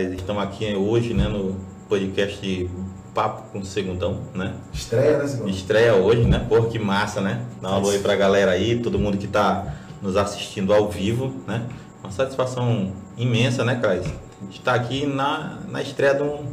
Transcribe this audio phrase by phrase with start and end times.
[0.00, 1.54] Estamos aqui hoje né, no
[1.88, 2.70] podcast
[3.14, 4.54] Papo com o Segundão, né?
[4.72, 5.54] Estreia, né, Segundão?
[5.54, 6.44] Estreia hoje, né?
[6.48, 7.44] Pô, que massa, né?
[7.62, 9.72] Dá um alô aí pra galera aí, todo mundo que tá
[10.02, 11.66] nos assistindo ao vivo, né?
[12.02, 13.76] Uma satisfação imensa, né,
[14.46, 16.44] gente tá aqui na, na estreia de um,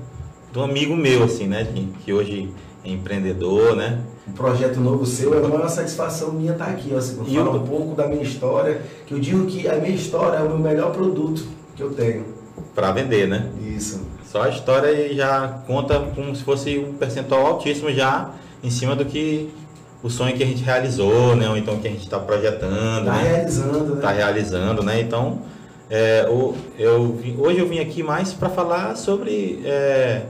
[0.52, 1.66] de um amigo meu, assim, né?
[1.66, 2.54] Que, que hoje
[2.86, 4.02] é empreendedor, né?
[4.28, 7.34] Um projeto novo seu é uma satisfação minha estar aqui, ó, Segundo.
[7.34, 10.50] Falar um pouco da minha história, que eu digo que a minha história é o
[10.50, 11.44] meu melhor produto
[11.76, 12.31] que eu tenho
[12.74, 13.50] para vender, né?
[13.76, 14.02] Isso.
[14.26, 18.32] Só a história já conta como se fosse um percentual altíssimo já
[18.64, 19.50] em cima do que
[20.02, 21.50] o sonho que a gente realizou, né?
[21.50, 23.00] Ou então que a gente está projetando.
[23.00, 23.24] Está né?
[23.24, 23.96] realizando, né?
[23.96, 25.02] Está realizando, né?
[25.02, 25.42] Então,
[25.90, 30.24] é, eu, eu, hoje eu vim aqui mais para falar sobre é,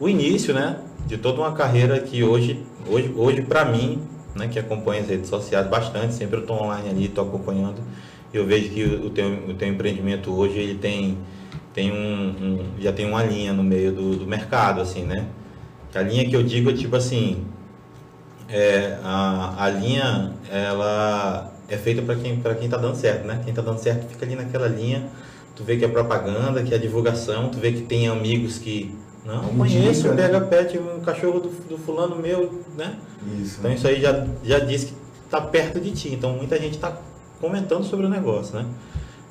[0.00, 0.78] o início, né?
[1.06, 4.02] De toda uma carreira que hoje, hoje, hoje para mim,
[4.34, 4.48] né?
[4.48, 7.80] Que acompanha as redes sociais bastante, sempre eu estou online ali, estou acompanhando.
[8.32, 11.16] Eu vejo que o teu, o teu empreendimento hoje ele tem
[11.74, 15.26] tem um, um, já tem uma linha no meio do, do mercado, assim, né?
[15.92, 17.44] A linha que eu digo é tipo assim,
[18.48, 23.40] é, a, a linha, ela é feita para quem para quem está dando certo, né?
[23.42, 25.08] Quem está dando certo fica ali naquela linha,
[25.56, 29.42] tu vê que é propaganda, que é divulgação, tu vê que tem amigos que não,
[29.54, 30.22] conheço, né?
[30.22, 32.96] pega pet, um cachorro do, do fulano meu, né?
[33.40, 33.56] Isso.
[33.58, 34.94] Então isso aí já, já diz que
[35.24, 36.10] está perto de ti.
[36.12, 36.96] Então muita gente está
[37.40, 38.66] comentando sobre o negócio, né?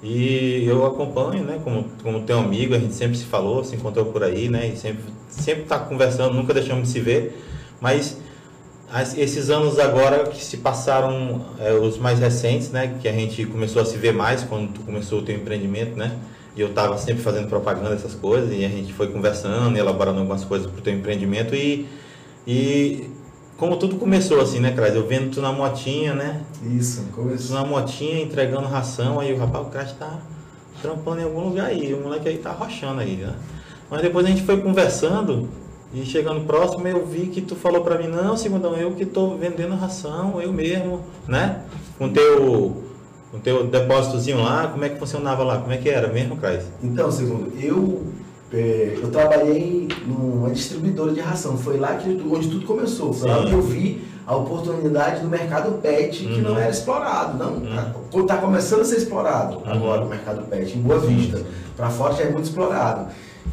[0.03, 4.07] E eu acompanho, né, como, como teu amigo, a gente sempre se falou, se encontrou
[4.07, 7.41] por aí, né, e sempre sempre tá conversando, nunca deixamos de se ver,
[7.79, 8.17] mas
[8.91, 13.45] as, esses anos agora que se passaram, é, os mais recentes, né, que a gente
[13.45, 16.15] começou a se ver mais quando tu começou o teu empreendimento, né,
[16.55, 20.43] e eu estava sempre fazendo propaganda dessas coisas, e a gente foi conversando, elaborando algumas
[20.43, 21.87] coisas para o teu empreendimento, e,
[22.45, 23.09] e
[23.57, 24.95] como tudo começou assim, né, Crais?
[24.95, 26.41] Eu vendo tu na motinha, né?
[26.63, 27.47] Isso, começou.
[27.47, 30.19] Tu na motinha, entregando ração, aí o rapaz, o cara está
[30.81, 33.33] trampando em algum lugar aí, o moleque aí tá rochando aí, né?
[33.89, 35.47] Mas depois a gente foi conversando
[35.93, 39.37] e chegando próximo eu vi que tu falou para mim, não, segundão, eu que tô
[39.37, 41.61] vendendo ração, eu mesmo, né?
[41.97, 42.83] Com teu
[43.31, 45.57] com teu depósitozinho lá, como é que funcionava lá?
[45.57, 46.65] Como é que era mesmo, Crais?
[46.83, 48.03] Então, segundo, eu
[48.53, 51.57] eu trabalhei numa distribuidora de ração.
[51.57, 53.11] Foi lá que, onde tudo começou.
[53.11, 53.35] Foi Sim.
[53.35, 56.41] lá que eu vi a oportunidade do mercado pet que uhum.
[56.41, 57.37] não era explorado.
[57.37, 58.21] Não, uhum.
[58.21, 59.63] Está começando a ser explorado uhum.
[59.65, 61.43] agora o mercado pet, em Boa Vista.
[61.75, 63.07] Para fora já é muito explorado.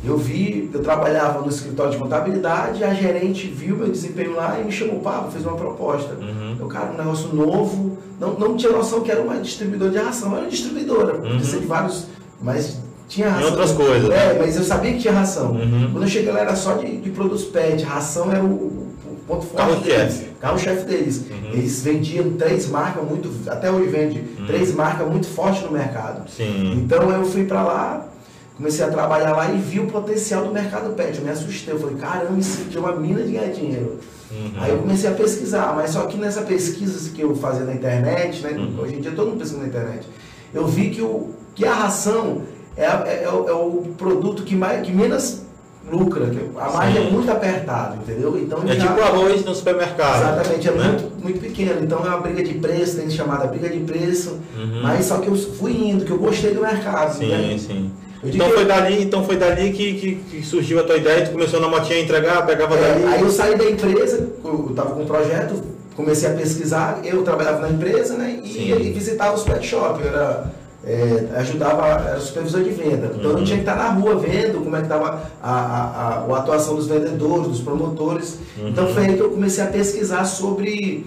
[0.05, 4.65] Eu vi, eu trabalhava no escritório de contabilidade, a gerente viu meu desempenho lá e
[4.65, 6.15] me chamou, pá, fez uma proposta.
[6.15, 6.57] Uhum.
[6.59, 10.33] Eu, cara, um negócio novo, não, não tinha noção que era uma distribuidora de ração,
[10.33, 11.23] era uma distribuidora, uhum.
[11.23, 12.07] podia ser de vários,
[12.41, 12.79] mas
[13.11, 13.49] tinha ração.
[13.49, 14.11] E outras coisas.
[14.11, 15.51] É, mas eu sabia que tinha ração.
[15.51, 15.91] Uhum.
[15.93, 19.45] Quando eu cheguei lá era só de, de produtos pet, ração era o, o ponto
[19.45, 20.25] forte Carro deles.
[20.41, 21.27] Carro-chefe deles.
[21.29, 21.51] Uhum.
[21.53, 24.47] Eles vendiam três marcas muito, até hoje vende, uhum.
[24.47, 26.31] três marcas muito fortes no mercado.
[26.31, 26.73] Sim.
[26.77, 28.09] Então eu fui para lá,
[28.57, 31.19] comecei a trabalhar lá e vi o potencial do mercado pet.
[31.19, 33.99] Eu me assustei, eu falei, caramba, isso aqui é uma mina de ganhar dinheiro.
[34.31, 34.53] Uhum.
[34.61, 38.41] Aí eu comecei a pesquisar, mas só que nessa pesquisa que eu fazia na internet,
[38.41, 38.53] né?
[38.53, 38.81] Uhum.
[38.81, 40.07] Hoje em dia todo mundo pesquisa na internet,
[40.55, 42.43] eu vi que, o, que a ração
[42.81, 45.43] é, é, é, o, é o produto que, mais, que menos
[45.91, 48.39] lucra, a margem é muito apertada, entendeu?
[48.39, 50.23] Então, é já, tipo arroz no supermercado.
[50.23, 50.85] Exatamente, é né?
[50.85, 51.83] muito, muito pequeno.
[51.83, 54.83] Então é uma briga de preço, tem chamada briga de preço, uhum.
[54.83, 57.17] mas só que eu fui indo, que eu gostei do mercado.
[57.19, 57.59] Sim, né?
[57.59, 57.91] sim.
[58.23, 61.59] Então foi, dali, então foi dali que, que, que, surgiu a tua ideia, tu começou
[61.59, 63.05] na motinha a entregar, pegava é, dali.
[63.07, 65.55] Aí eu saí da empresa, eu estava com um projeto,
[65.97, 68.41] comecei a pesquisar, eu trabalhava na empresa, né?
[68.45, 70.03] E, e visitava os pet shop.
[70.03, 70.53] Eu era
[70.85, 73.13] é, ajudava, era supervisor de venda.
[73.15, 73.39] Então uhum.
[73.39, 76.39] eu tinha que estar na rua vendo como é que estava a, a, a, a,
[76.39, 78.39] atuação dos vendedores, dos promotores.
[78.59, 78.69] Uhum.
[78.69, 81.07] Então foi aí que eu comecei a pesquisar sobre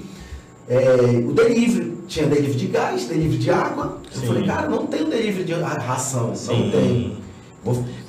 [0.67, 1.93] é, o delivery.
[2.07, 3.97] Tinha delivery de gás, delivery de água.
[4.11, 4.21] Sim.
[4.21, 6.65] Eu falei, cara, não tem delivery de ração, Sim.
[6.65, 7.22] não tem.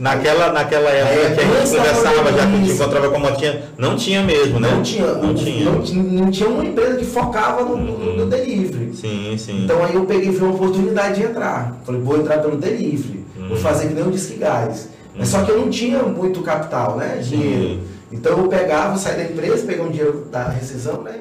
[0.01, 3.19] Naquela, naquela época é, que a gente conversava, já que a gente encontrava com a
[3.21, 4.69] motinha, não tinha mesmo, né?
[4.69, 5.07] Não tinha.
[5.07, 5.65] Não, não tinha.
[5.65, 8.17] Não, não, tinha uma empresa que focava no, uhum.
[8.17, 8.93] no, delivery.
[8.97, 9.65] Sim, sim.
[9.65, 11.81] Então aí eu peguei e uma oportunidade de entrar.
[11.85, 13.25] Falei, vou entrar pelo delivery.
[13.37, 13.49] Uhum.
[13.49, 14.87] Vou fazer que nem um disque gás.
[14.87, 15.19] Uhum.
[15.19, 17.19] Mas só que eu não tinha muito capital, né?
[17.23, 17.81] Dinheiro.
[18.11, 21.21] Então eu pegava, saí da empresa, peguei um dinheiro da rescisão, né?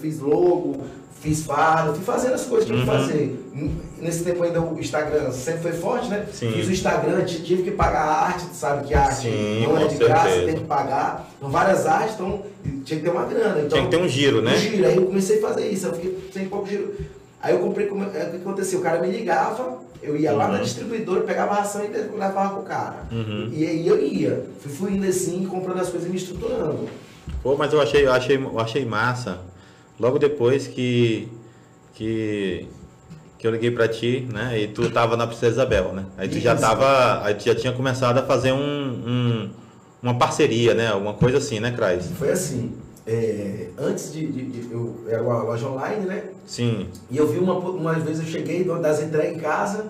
[0.00, 0.80] Fiz logo,
[1.22, 2.80] fiz farda, fui fazendo as coisas que uhum.
[2.80, 3.38] eu fazer.
[3.98, 6.26] Nesse tempo ainda o Instagram sempre foi forte, né?
[6.32, 6.50] Sim.
[6.50, 9.86] Fiz o Instagram, tive que pagar a arte, sabe que a arte Sim, não é
[9.86, 11.30] de graça, tem que pagar.
[11.38, 12.42] Então, várias artes, então
[12.84, 13.60] tinha que ter uma grana.
[13.60, 14.54] Então, tinha que ter um giro, né?
[14.54, 16.92] Um giro, aí eu comecei a fazer isso, eu fiquei sem pouco giro.
[17.40, 18.78] Aí eu comprei, é, o que acontecia?
[18.78, 20.64] O cara me ligava, eu ia lá na uhum.
[20.64, 23.06] distribuidora, pegava a ração e levava pro cara.
[23.12, 23.48] Uhum.
[23.52, 26.88] E aí eu ia, fui fluindo assim, comprando as coisas e me estruturando.
[27.42, 29.51] Pô, mas eu achei, eu achei, eu achei massa
[29.98, 31.28] logo depois que,
[31.94, 32.68] que,
[33.38, 34.60] que eu liguei para ti, né?
[34.60, 36.06] E tu tava na Princesa Isabel, né?
[36.16, 39.50] Aí tu já tava, aí tu já tinha começado a fazer um, um
[40.02, 40.88] uma parceria, né?
[40.88, 42.10] Alguma coisa assim, né, Crais?
[42.18, 42.72] Foi assim.
[43.06, 46.24] É, antes de, de, de, eu era uma loja online, né?
[46.46, 46.88] Sim.
[47.10, 49.86] E eu vi uma uma vez eu cheguei das entregas em casa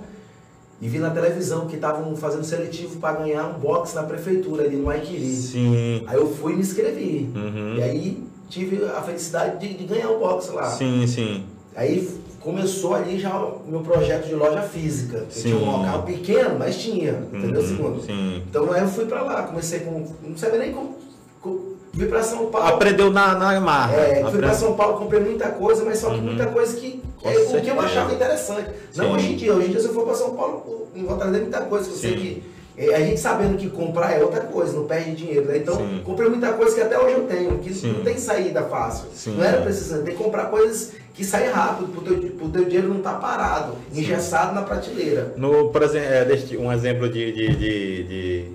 [0.80, 4.76] e vi na televisão que estavam fazendo seletivo para ganhar um box na prefeitura ali
[4.76, 5.34] no Aiquiri.
[5.34, 6.02] Sim.
[6.06, 7.30] Aí eu fui e me inscrevi.
[7.34, 7.74] Uhum.
[7.76, 10.66] E aí tive a felicidade de, de ganhar o box lá.
[10.70, 11.44] Sim, sim.
[11.74, 12.06] Aí
[12.38, 15.24] começou ali já o meu projeto de loja física.
[15.30, 18.02] Tinha um local pequeno, mas tinha, entendeu, Uhum, segundo?
[18.02, 18.42] Sim.
[18.48, 20.06] Então aí eu fui pra lá, comecei com.
[20.22, 20.96] Não sabia nem como.
[21.40, 22.68] como vim pra São Paulo.
[22.68, 23.94] Aprendeu na, na marra.
[23.96, 26.22] É, fui pra São Paulo, comprei muita coisa, mas só que Uhum.
[26.24, 27.02] muita coisa que.
[27.24, 28.68] É, o que eu achava interessante.
[28.96, 29.12] Não Sim.
[29.14, 29.54] hoje em dia.
[29.54, 31.86] Hoje em dia, se eu for pra São Paulo, não vou trazer muita coisa.
[31.86, 32.16] que Eu sei Sim.
[32.18, 32.51] que.
[32.90, 35.58] É, A gente sabendo que comprar é outra coisa, não perde dinheiro, né?
[35.58, 36.02] Então, Sim.
[36.04, 37.92] comprei muita coisa que até hoje eu tenho, que Sim.
[37.92, 39.08] não tem saída fácil.
[39.14, 39.36] Sim.
[39.36, 42.98] Não era precisando, tem que comprar coisas que saem rápido, teu, pro teu dinheiro não
[42.98, 45.34] estar parado, engessado na prateleira.
[45.36, 48.50] No, por exemplo, é, um exemplo de, de, de, de,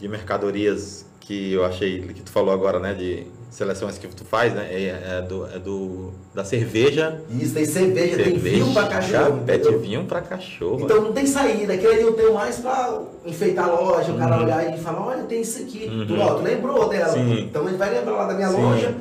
[0.00, 2.94] de mercadorias que eu achei que tu falou agora, né?
[2.94, 4.68] De seleções que tu faz, né?
[4.70, 7.20] É, é do, é do da cerveja.
[7.30, 9.42] Isso, tem cerveja, tem vinho pra cachorro.
[9.44, 10.82] Pet vinho pra cachorro.
[10.82, 14.36] Então não tem saída, aquele ali eu tenho mais pra enfeitar a loja, o cara
[14.36, 14.44] Uhum.
[14.44, 15.86] olhar e falar, olha, tem isso aqui.
[15.88, 16.06] Uhum.
[16.06, 17.08] Tu, ó, tu lembrou dela.
[17.12, 17.40] Sim.
[17.40, 18.62] Então ele vai lembrar lá da minha Sim.
[18.62, 18.94] loja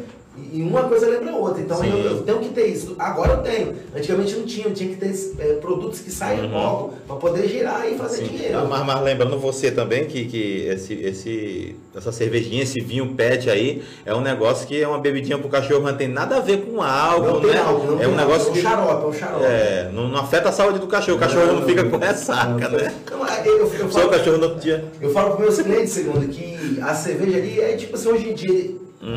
[0.51, 1.61] e uma coisa lembra a outra.
[1.61, 2.95] Então eu, eu tenho que ter isso.
[2.99, 3.73] Agora eu tenho.
[3.95, 6.51] Antigamente não tinha, eu tinha que ter é, produtos que saem Uhum.
[6.51, 8.27] logo pra poder girar e fazer Sim.
[8.27, 8.67] dinheiro.
[8.69, 13.81] Mas, mas lembrando você também que, que esse, esse, essa cervejinha, esse vinho pet aí,
[14.05, 16.63] é um negócio que é uma bebidinha pro cachorro, mas não tem nada a ver
[16.65, 17.57] com álcool, não né?
[17.59, 19.45] álcool, não é tem um álcool, negócio é um que xarope, é um xarope.
[19.45, 21.17] é, não, não afeta a saúde do cachorro.
[21.17, 22.93] O cachorro não, fica com ressaca, né?
[23.09, 24.85] Não, é, eu, eu, eu Só o falo, cachorro no outro dia.
[25.01, 28.33] eu falo para meus clientes, segundo, que a cerveja ali é tipo assim, hoje em
[28.33, 28.71] dia,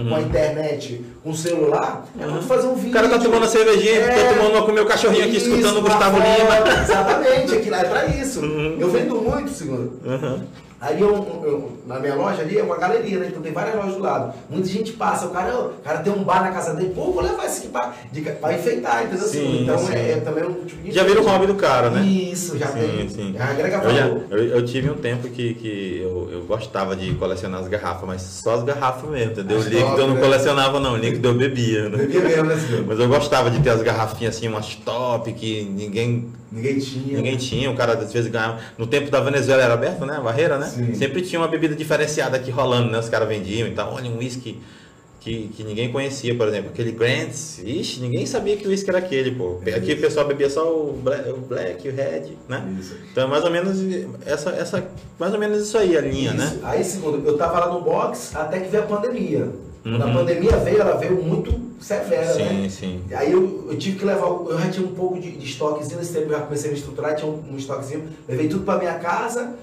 [0.08, 2.84] com a internet, com o celular, é muito fazer um vídeo.
[2.84, 2.90] Uhum.
[2.90, 4.28] O cara tá tomando a cervejinha, É.
[4.28, 6.70] tô tomando uma com meu cachorrinho aqui, Isso, escutando o Gustavo Lima.
[6.82, 8.40] Exatamente, aquilo é pra isso.
[8.40, 8.76] Uhum.
[8.78, 10.00] Eu vendo muito, segundo.
[10.04, 10.40] Uhum.
[10.80, 11.08] Aí eu,
[11.44, 13.26] eu- na minha loja ali é uma galeria, né?
[13.30, 14.32] Então tem várias lojas do lado.
[14.48, 17.20] Muita gente passa, o cara, o cara tem um bar na casa dele, pô, vou
[17.20, 19.26] levar isso aqui pra, de- pra enfeitar, entendeu?
[19.26, 19.62] Sim, segundo?
[19.62, 19.92] então sim.
[19.94, 20.92] É, é também um tipo de.
[20.92, 22.02] Já vira o hobby do cara, né?
[22.02, 23.08] Isso, já Sim, tem.
[23.08, 23.34] sim.
[23.36, 27.12] Já agrega Eu, já- eu, eu tive um tempo que, que eu, eu gostava de
[27.14, 29.58] colecionar as garrafas, mas só as garrafas mesmo, entendeu?
[29.58, 30.20] As O líquido top, eu não né?
[30.20, 31.96] colecionava não, o líquido eu bebia, né?
[31.98, 32.84] Bebia mesmo, né?
[32.86, 37.16] Mas eu gostava de ter as garrafinhas assim, umas top, que ninguém, Ninguém tinha.
[37.16, 37.70] ninguém tinha.
[37.70, 38.58] O cara às vezes ganhava.
[38.78, 40.16] No tempo da Venezuela era aberto, né?
[40.16, 40.67] A barreira, né?
[40.68, 40.94] Sim.
[40.94, 42.98] Sempre tinha uma bebida diferenciada aqui rolando, né?
[42.98, 43.66] Os caras vendiam.
[43.68, 44.58] Então, olha, um whisky
[45.20, 46.70] que, que ninguém conhecia, por exemplo.
[46.70, 47.58] Aquele Grants.
[47.64, 49.60] Ixi, ninguém sabia que o whisky era aquele, pô.
[49.76, 52.64] Aqui o pessoal bebia só o Black, o, black, o Red, né?
[52.80, 52.94] Isso.
[53.10, 53.78] Então é mais ou menos
[54.24, 54.88] essa, essa,
[55.18, 56.38] mais ou menos isso aí, a linha, Isso.
[56.38, 56.58] né?
[56.62, 59.48] Aí, segundo, eu tava lá no box até que veio a pandemia.
[59.82, 60.10] Quando Uhum.
[60.10, 62.48] a pandemia veio, ela veio muito severa, né?
[62.48, 63.00] Sim, sim.
[63.14, 66.12] Aí eu, eu tive que levar, eu já tinha um pouco de, de estoquezinho, nesse
[66.12, 68.94] tempo eu já comecei a me estruturar, tinha um, um estoquezinho, levei tudo para minha
[68.94, 69.54] casa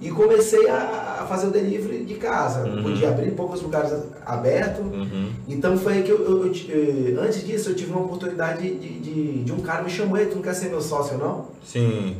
[0.00, 2.60] e comecei a, a fazer o delivery de casa.
[2.68, 2.82] Uhum.
[2.82, 3.92] Podia abrir poucos lugares
[4.24, 4.84] abertos.
[4.86, 5.30] Uhum.
[5.48, 8.88] Então foi aí que eu, eu- eu eh, antes disso eu tive uma oportunidade de,
[9.00, 11.46] de, de um cara me chamou, "Ei, tu não quer ser meu sócio não?
[11.64, 12.16] Sim.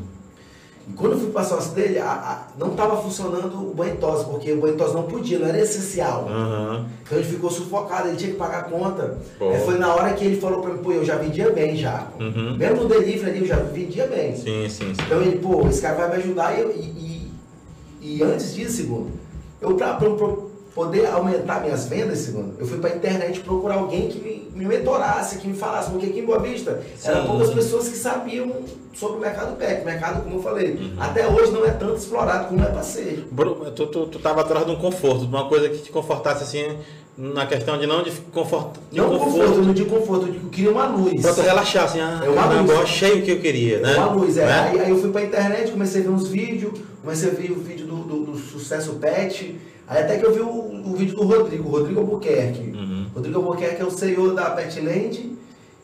[0.89, 4.25] E quando eu fui para sócio dele, a- a- não estava funcionando o banho tosse,
[4.25, 6.27] porque o banho tosse não podia, não era essencial.
[6.31, 6.87] Aham.
[7.05, 9.19] Então ele ficou sufocado, ele tinha que pagar a conta.
[9.39, 9.51] Pô.
[9.51, 12.07] Aí foi na hora que ele falou pra mim, pô, eu já vendia bem já.
[12.19, 12.57] Uhum.
[12.57, 14.35] Mesmo no delivery ali, eu já vendia bem.
[14.35, 14.95] Sim, sim, sim.
[15.07, 17.08] Então ele, pô, esse cara vai me ajudar e, e,
[18.17, 19.11] e- antes disso, segundo,
[19.61, 19.77] eu
[20.17, 20.48] pra
[20.79, 25.39] poder aumentar minhas vendas, segundo, eu fui pra internet procurar alguém que me, me mentorasse,
[25.39, 27.27] que me falasse, porque aqui em Boa Vista eram Sim.
[27.27, 28.53] poucas pessoas que sabiam
[28.95, 30.93] sobre o mercado pet, o mercado, como eu falei, Uhum.
[31.01, 33.27] até hoje não é tanto explorado como é pra ser.
[33.33, 36.45] Bru- Tu, tu, tu tava atrás de um conforto, de uma coisa que te confortasse
[36.45, 36.77] assim,
[37.17, 38.79] na questão de não de conforto.
[38.93, 41.21] De Não conforto, não de conforto, eu digo, queria uma luz.
[41.21, 42.71] Pra tu relaxar, assim, ah, É uma caramba, luz.
[42.71, 43.97] eu achei o que eu queria, né?
[43.97, 44.47] Uma luz, é.
[44.47, 44.61] Né?
[44.71, 47.57] Aí, aí eu fui pra internet, comecei a ver uns vídeos, comecei a ver o
[47.59, 49.59] vídeo do, do- do Sucesso Pet,
[49.89, 50.47] aí até que eu vi o,
[50.93, 52.71] o vídeo do Rodrigo, Rodrigo Albuquerque.
[52.75, 53.07] Uhum.
[53.15, 55.33] Rodrigo Albuquerque é o CEO da Petland,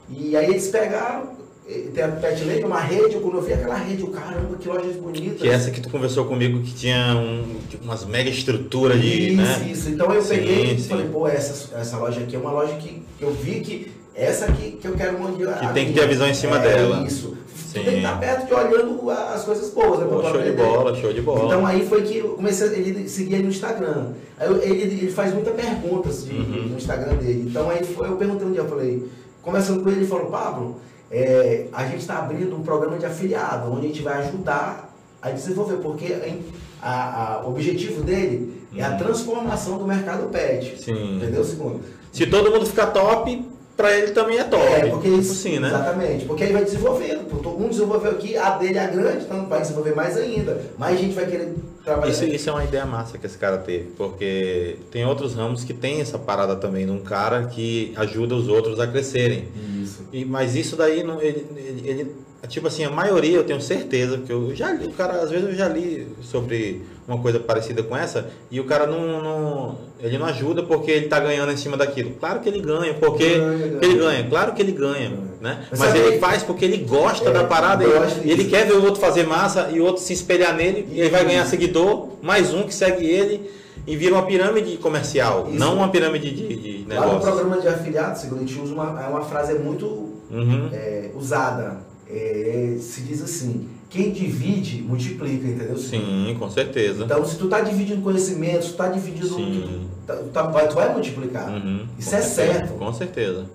[0.08, 1.30] e aí eles pegaram,
[1.68, 4.96] eh, tem a Petland, uma rede, quando eu vi aquela rede, eu, caramba, que lojas
[4.96, 5.40] bonitas.
[5.40, 9.32] Que é essa que tu conversou comigo que tinha um, tipo, umas mega estruturas de.
[9.32, 9.68] Isso, né?
[9.70, 9.88] isso.
[9.90, 10.88] Então eu Sim, peguei e sim.
[10.88, 14.46] falei, pô, essa, essa loja aqui é uma loja que, que eu vi que essa
[14.46, 15.58] aqui que eu quero mundial.
[15.58, 17.04] Que tem que ter a visão em cima dela.
[17.06, 17.36] Isso.
[17.74, 17.80] Sim.
[17.80, 20.06] Tu tem que estar perto de olhando as coisas boas, né?
[20.06, 20.52] Pô, show de aprender.
[20.62, 21.44] bola, show de bola.
[21.46, 24.06] Então aí foi que eu comecei a ele seguir ele no Instagram.
[24.38, 26.68] Aí eu- ele, ele faz muitas perguntas de- Uhum.
[26.70, 27.46] no Instagram dele.
[27.50, 29.08] Então aí foi, eu perguntei um dia, eu falei,
[29.42, 30.76] conversando com ele, ele falou, Pablo,
[31.10, 35.30] é, a gente está abrindo um programa de afiliado, onde a gente vai ajudar a
[35.30, 36.44] desenvolver, porque em-
[36.80, 38.98] a- a- o objetivo dele é a Uhum.
[38.98, 40.80] transformação do mercado pet.
[40.82, 41.16] Sim.
[41.16, 41.80] Entendeu, segundo?
[42.12, 43.44] Se todo mundo ficar top,
[43.76, 44.62] para ele também é top.
[44.62, 45.68] É, porque tipo isso, assim, né?
[45.68, 46.24] Exatamente.
[46.26, 47.28] Porque aí vai desenvolvendo.
[47.42, 50.60] Pô, Um desenvolveu aqui, a dele é grande, então vai desenvolver mais ainda.
[50.78, 51.54] Mais gente vai querer
[51.84, 52.10] trabalhar.
[52.12, 55.74] Isso, isso é uma ideia massa que esse cara teve, porque tem outros ramos que
[55.74, 59.48] tem essa parada também, num cara que ajuda os outros a crescerem.
[59.82, 60.04] Isso.
[60.12, 64.18] E, mas isso daí, não, ele, ele, ele- tipo assim, a maioria eu tenho certeza,
[64.18, 67.82] porque eu já li, o cara, às vezes eu já li sobre uma coisa parecida
[67.82, 71.56] com essa, e o cara não, não- ele não ajuda porque ele tá ganhando em
[71.56, 72.10] cima daquilo.
[72.20, 75.10] Claro que ele ganha, porque Ganha, ele ganha, claro que ele ganha,
[75.40, 75.64] né?
[75.70, 77.84] Mas Mas ele faz porque ele gosta É, da parada,
[78.24, 81.00] e ele quer ver o outro fazer massa e o outro se espelhar nele, e
[81.00, 83.50] ele vai ganhar seguidor, mais um que segue ele,
[83.86, 85.58] e vira uma pirâmide comercial, Isso.
[85.58, 87.20] não uma pirâmide de, de Lá no negócio.
[87.32, 90.70] programa de afiliados, segundo a gente usa uma, é uma frase muito Uhum.
[90.72, 91.76] é, usada.
[92.08, 95.76] É, se diz assim, quem divide, multiplica, entendeu?
[95.78, 97.04] Sim, com certeza.
[97.04, 99.28] Então, se tu tá dividindo conhecimento, tu tá dividindo...
[99.28, 99.88] Sim.
[100.06, 101.48] tá- tá- vai- tu vai multiplicar.
[101.50, 102.72] Uhum, Isso é certeza, certo.
[102.74, 103.46] Com certeza.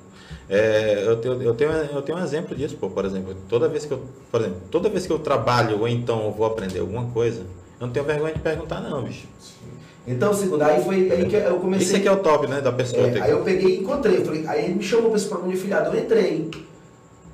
[0.49, 3.85] É, eu, tenho, eu, tenho, eu tenho um exemplo disso, pô, por exemplo, toda vez
[3.85, 4.01] que eu,
[4.31, 7.41] por exemplo, toda vez que eu trabalho ou então eu vou aprender alguma coisa,
[7.79, 9.27] eu não tenho vergonha de perguntar não, bicho.
[10.07, 11.85] Então, segundo, aí foi aí que eu comecei...
[11.85, 13.05] Isso aqui é o top, né, da pessoa.
[13.07, 14.25] É, aí eu peguei e encontrei.
[14.25, 15.95] Falei, aí ele me chamou para esse programa de afiliado.
[15.95, 16.49] Eu entrei.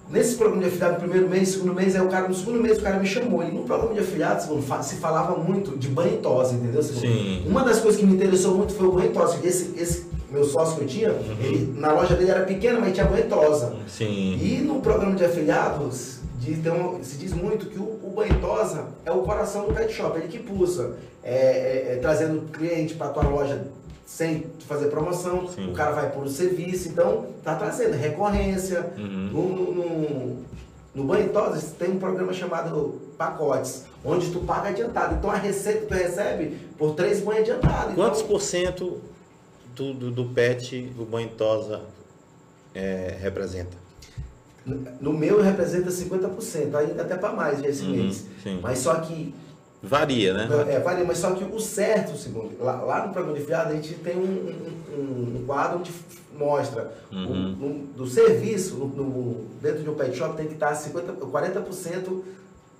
[0.09, 2.81] Nesse programa de afiliado, primeiro mês, segundo mês, aí o cara, no segundo mês, o
[2.81, 3.43] cara me chamou.
[3.43, 6.83] E no programa de afiliado, segundo, fa- se falava muito de banho e tosse, entendeu?
[6.83, 7.43] Sim.
[7.47, 9.45] Uma das coisas que me interessou muito foi o banho e tosse.
[9.45, 11.35] Esse, esse meu sócio que eu tinha, Uhum.
[11.41, 13.74] ele, na loja dele era pequena, mas tinha banho e tosa.
[13.88, 14.38] Sim.
[14.39, 19.24] E no programa de afiliados, um- se diz muito que o, o Banhosa é o
[19.24, 20.91] coração do pet shop, ele que pulsa,
[21.24, 23.63] é, é, é, trazendo cliente para tua loja
[24.05, 25.71] sem fazer promoção, Sim.
[25.71, 28.91] o cara vai por serviço, então tá trazendo recorrência.
[28.97, 29.29] Uhum.
[29.31, 31.15] No, no, no,
[31.77, 35.15] tem um programa chamado Pacotes, onde tu paga adiantado.
[35.15, 37.95] Então a receita tu recebe por três banhos adiantados.
[37.95, 39.01] Quantos Então, por cento
[39.75, 41.81] do, do, do pet o banho tosa
[42.74, 43.85] é, representa?
[45.00, 48.25] no meu representa 50%, ainda até para mais esse Uhum, mês.
[48.41, 48.59] sim.
[48.63, 49.33] Mas só que
[49.86, 50.48] Varia, né?
[50.70, 53.75] É, varia, mas só que o certo, segundo, lá, lá no programa de fiado, a
[53.75, 56.04] gente tem um, um- um- um quadro onde f-
[56.38, 57.51] mostra o- Uhum.
[57.60, 62.24] no- do serviço, no- no- dentro de um pet shop tem que estar 50, 40%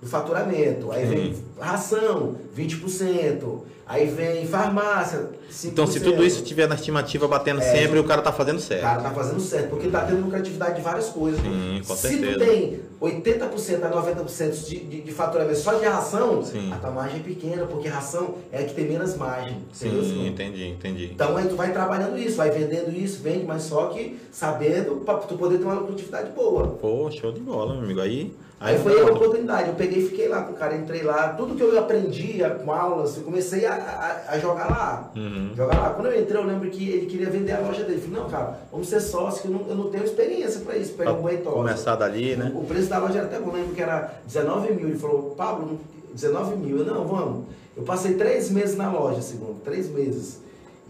[0.00, 0.90] do faturamento.
[0.92, 1.14] Aí Sim.
[1.14, 3.60] vem ração, 20%.
[3.88, 5.68] Aí vem farmácia, 5%.
[5.70, 7.62] Então, se tudo isso tiver na estimativa batendo É.
[7.72, 8.82] sempre, o cara tá fazendo O certo.
[8.82, 11.40] cara tá fazendo certo, porque tá tendo lucratividade de várias coisas.
[11.40, 12.32] Sim, com Se certeza.
[12.32, 16.72] tu tem 80% a 90% de, de, de faturamento só de ração, Sim.
[16.72, 19.56] a tua margem é pequena, porque ração é a que tem menos margem.
[19.72, 21.10] Sim, entendi, entendi.
[21.14, 25.18] Então aí tu vai trabalhando isso, vai vendendo isso, vende, mas só que sabendo para
[25.18, 26.66] tu poder ter uma lucratividade boa.
[26.80, 28.00] Pô, show de bola, meu amigo.
[28.00, 31.34] Aí, Aí foi a oportunidade, eu peguei e fiquei lá com o cara, entrei lá,
[31.34, 35.12] tudo que eu aprendia com aulas, eu comecei a, a, a jogar lá.
[35.14, 35.50] Uhum.
[35.54, 35.90] Jogar lá.
[35.90, 37.98] Quando eu entrei, eu lembro que ele queria vender a loja dele.
[37.98, 40.74] Eu falei, não, cara, vamos ser sócio, que eu não, eu não tenho experiência para
[40.74, 41.54] isso, um banho tosse.
[41.56, 42.50] Começar dali, né?
[42.54, 44.88] O preço da loja era até bom, lembro que era 19 mil.
[44.88, 45.78] Ele falou, Pablo,
[46.14, 46.78] 19 mil.
[46.78, 47.44] Eu, não, vamos.
[47.76, 50.40] Eu passei três meses na loja, segundo, três meses.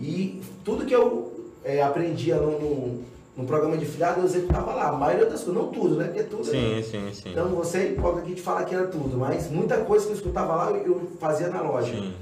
[0.00, 3.04] E tudo que eu eh, aprendia no, no,
[3.36, 4.88] no programa de filiado, eu executava lá.
[4.88, 6.04] A maioria das coisas, não tudo, né?
[6.06, 7.30] Porque tudo Sim, sim, sim.
[7.30, 10.54] Então você pode aqui te falar que era tudo, mas muita coisa que eu escutava
[10.54, 11.92] lá eu, fazia na loja.
[11.92, 12.14] Sim.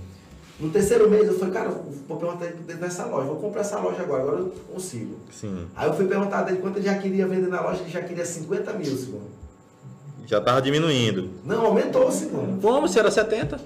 [0.59, 1.71] No terceiro mês eu falei, cara,
[2.09, 5.17] vou perguntar dentro dessa loja, vou comprar essa loja agora, agora eu consigo.
[5.33, 5.67] Sim.
[5.77, 8.25] Aí eu fui perguntar dele quanto ele já queria vender na loja, ele já queria
[8.25, 9.35] 50 mil, segundo.
[10.27, 11.31] Já tava diminuindo.
[11.45, 12.61] Não, aumentou, segundo.
[12.61, 13.61] Como se era 70?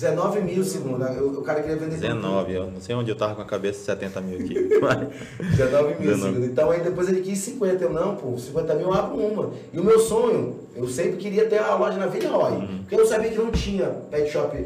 [0.00, 1.04] 19 mil, segundo.
[1.04, 1.96] O, o cara queria vender.
[1.96, 4.68] 19, eu não sei onde eu tava com a cabeça 70 mil aqui.
[4.80, 6.22] Mas- 19 mil, 19.
[6.34, 6.44] segundo.
[6.46, 7.82] Então aí depois ele quis 50.
[7.84, 9.50] Eu, não, pô, 50 mil eu abro uma.
[9.72, 12.52] E o meu sonho, eu sempre queria ter a loja na Villeroy.
[12.52, 12.78] Uhum.
[12.80, 14.56] Porque eu sabia que não tinha pet shop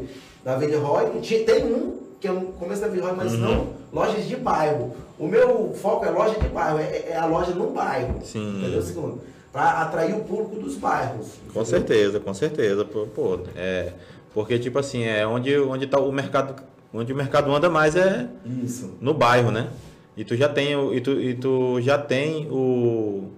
[0.45, 1.05] na Villeroy.
[1.13, 3.39] Não tinha, tem um, que é no começo da Villeroy, mas Uhum.
[3.39, 4.95] não lojas de bairro.
[5.19, 8.19] O meu foco é loja de bairro, é, é a loja no bairro.
[8.23, 8.59] Sim.
[8.59, 9.19] Entendeu, segundo?
[9.51, 11.27] Para atrair o público dos bairros.
[11.53, 11.65] Com entendeu?
[11.65, 12.83] certeza, com certeza.
[12.83, 13.91] Pô, pô, é,
[14.33, 16.61] porque, tipo assim, é onde, onde tá o mercado.
[16.93, 18.29] Onde o mercado anda mais é
[18.63, 18.97] Isso.
[19.01, 19.69] no bairro, né?
[20.15, 23.31] E tu já tem, o- e tu, e tu já tem o,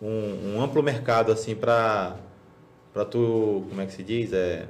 [0.00, 2.16] um, um amplo mercado, assim, pra,
[2.94, 3.64] pra tu.
[3.68, 4.32] Como é que se diz?
[4.32, 4.66] É.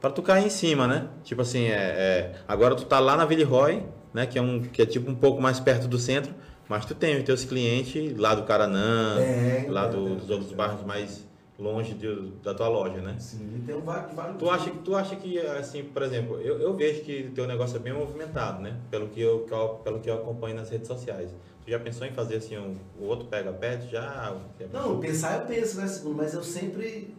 [0.00, 1.08] Pra tu cair em cima, né?
[1.24, 3.82] Tipo assim, é, é, agora tu tá lá na Villeroy,
[4.14, 4.26] né?
[4.26, 6.32] Que é, um, que é tipo um pouco mais perto do centro,
[6.68, 10.16] mas tu tem os teus clientes lá do Caranã, Tem, lá tem, do- tem.
[10.18, 11.25] dos outros bairros mais
[11.58, 13.16] longe de- da tua loja, né?
[13.18, 14.12] Sim, tem um vários.
[14.14, 17.46] vários- Tu acha, que- tu acha que, assim, por exemplo, eu, eu vejo que teu
[17.46, 18.76] negócio é bem movimentado, né?
[18.90, 21.30] Pelo que, eu, que eu- pelo que eu acompanho nas redes sociais.
[21.64, 23.90] Tu já pensou em fazer assim, um, o outro pega pet?
[23.90, 24.36] Já?
[24.60, 27.14] já Não, pensar eu penso, né, segundo, mas eu sempre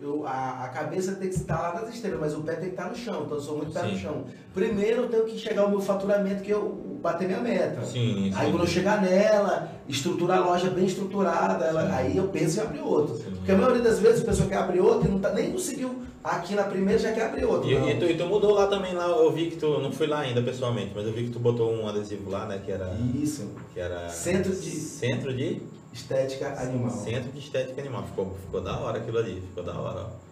[0.00, 2.74] eu, a, a cabeça tem que estar lá nas estrelas, mas o pé tem que
[2.74, 3.92] estar no chão, então eu sou muito pé Sim.
[3.92, 4.24] no chão.
[4.52, 7.84] Primeiro eu tenho que chegar ao meu faturamento, que eu bater minha meta.
[7.84, 8.50] Sim, Aí sim.
[8.52, 12.80] quando eu chegar nela, estruturar a loja bem estruturada, ela- aí eu penso em abrir
[12.80, 13.14] outro.
[13.16, 13.30] Sim.
[13.36, 16.02] Porque a maioria das vezes a pessoa quer abrir outro e não tá, nem conseguiu
[16.24, 17.70] aqui na primeira já quer abrir outro.
[17.70, 20.06] E, e tu, e tu mudou lá também, lá eu vi que tu, não fui
[20.06, 22.96] lá ainda pessoalmente, mas eu vi que tu botou um adesivo lá, né, que era...
[23.14, 23.50] Isso.
[23.74, 25.60] Que era Centro de- Centro de...
[25.92, 26.90] Estética animal.
[26.90, 28.02] Centro de Estética Animal.
[28.02, 30.23] Ficou, ficou da hora aquilo ali, ficou da hora, ó.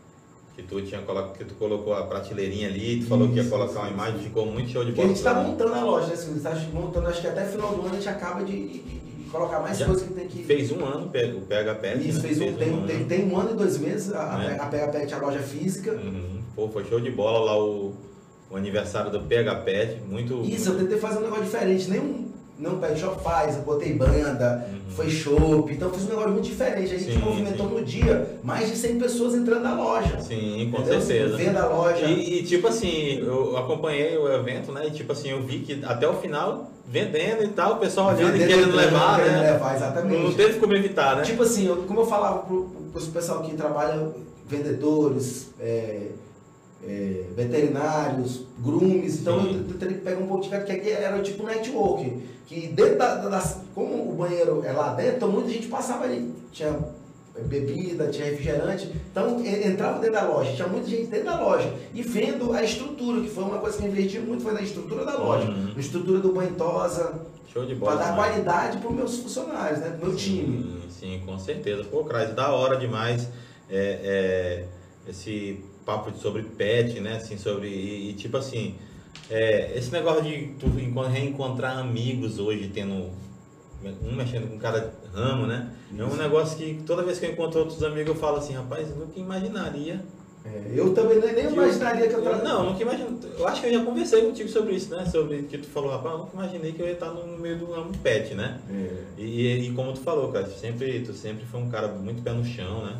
[0.54, 1.30] Que tu, tinha colo...
[1.32, 4.68] que tu colocou a prateleirinha ali, tu falou que ia colocar uma imagem, ficou muito
[4.70, 5.16] show de Porque a bola.
[5.16, 6.16] gente está montando a loja, né?
[6.16, 6.46] Silvio?
[6.46, 8.78] A gente tá montando, acho que até final do ano a gente acaba de, de-
[8.82, 10.42] de colocar mais Já coisas que tem que.
[10.44, 12.28] Fez um ano o PH Pet, Isso, né?
[12.28, 12.86] fez um, tem, ano.
[12.86, 14.58] tem, tem um ano e dois meses a, a, É.
[14.60, 15.92] a PH Pet, a loja física.
[15.92, 16.42] Uhum.
[16.54, 17.94] Pô, foi show de bola lá o,
[18.50, 20.42] o aniversário do PH Pet, muito...
[20.42, 21.88] Isso, eu tentei fazer um negócio diferente.
[21.90, 22.30] Nenhum
[22.70, 24.78] pet shop faz, eu botei banda, Uhum.
[24.90, 26.94] foi chopp, então fiz um negócio muito diferente.
[26.94, 27.74] A gente Sim, movimentou sim.
[27.74, 30.20] no dia mais de 100 pessoas entrando na loja.
[30.20, 31.00] Sim, com Entendeu?
[31.00, 31.36] certeza.
[31.36, 32.04] Vendo a loja.
[32.06, 34.86] E, e, tipo assim, eu acompanhei o evento, né?
[34.86, 38.36] E tipo assim, eu vi que até o final, vendendo e tal, o pessoal olhando
[38.36, 39.52] e vendendo, querendo entrando, levar, querendo né?
[39.52, 40.22] levar, exatamente.
[40.22, 41.22] Não teve como evitar, né?
[41.22, 44.08] Tipo assim, eu- como eu falava pro, pro pessoal que trabalha,
[44.46, 46.08] vendedores, é,
[46.86, 49.66] é, veterinários, grooms, então Sim.
[49.70, 52.98] eu, teria que pegar um pouco de cada, que aqui era tipo network, que dentro
[52.98, 56.76] da, da- das, como o banheiro é lá dentro, então muita gente passava ali, tinha
[57.46, 62.02] bebida, tinha refrigerante, então entrava dentro da loja, tinha muita gente dentro da loja, e
[62.02, 65.16] vendo a estrutura, que foi uma coisa que eu investi muito, foi na estrutura da
[65.16, 65.72] loja, Uhum.
[65.74, 67.22] na estrutura do banho tosa,
[67.52, 67.92] Show de bola.
[67.96, 68.30] para dar demais.
[68.32, 70.62] qualidade para os meus funcionários, né, pro meu time.
[70.62, 70.80] Sim,
[71.18, 71.84] sim, com certeza.
[71.84, 73.28] Pô, Crais, da hora demais
[73.70, 74.64] é,
[75.06, 77.16] é, esse papo sobre pet, né?
[77.16, 77.68] Assim, sobre.
[77.68, 78.74] E, e, tipo assim,
[79.30, 83.10] é, esse negócio de tu enco- reencontrar amigos hoje, tendo.
[84.04, 85.68] Um mexendo com cara ramo, né?
[85.98, 86.16] É um Isso.
[86.16, 89.18] negócio que toda vez que eu encontro outros amigos eu falo assim, rapaz, eu nunca
[89.18, 90.00] imaginaria.
[90.44, 92.36] É, eu também nem, que imaginaria que eu tra...
[92.38, 93.18] Não, nunca imagino.
[93.36, 95.04] Eu acho que eu já conversei contigo sobre isso, né?
[95.06, 97.72] Sobre que tu falou, rapaz, eu nunca imaginei que eu ia estar no meio do
[97.72, 98.60] ramo pet, né?
[98.70, 99.20] É.
[99.20, 102.22] E, e- e como tu falou, cara, tu sempre, tu sempre foi um cara muito
[102.22, 102.96] pé no chão, né?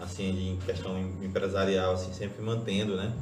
[0.00, 3.12] Assim, de- em questão empresarial, assim, sempre mantendo, né?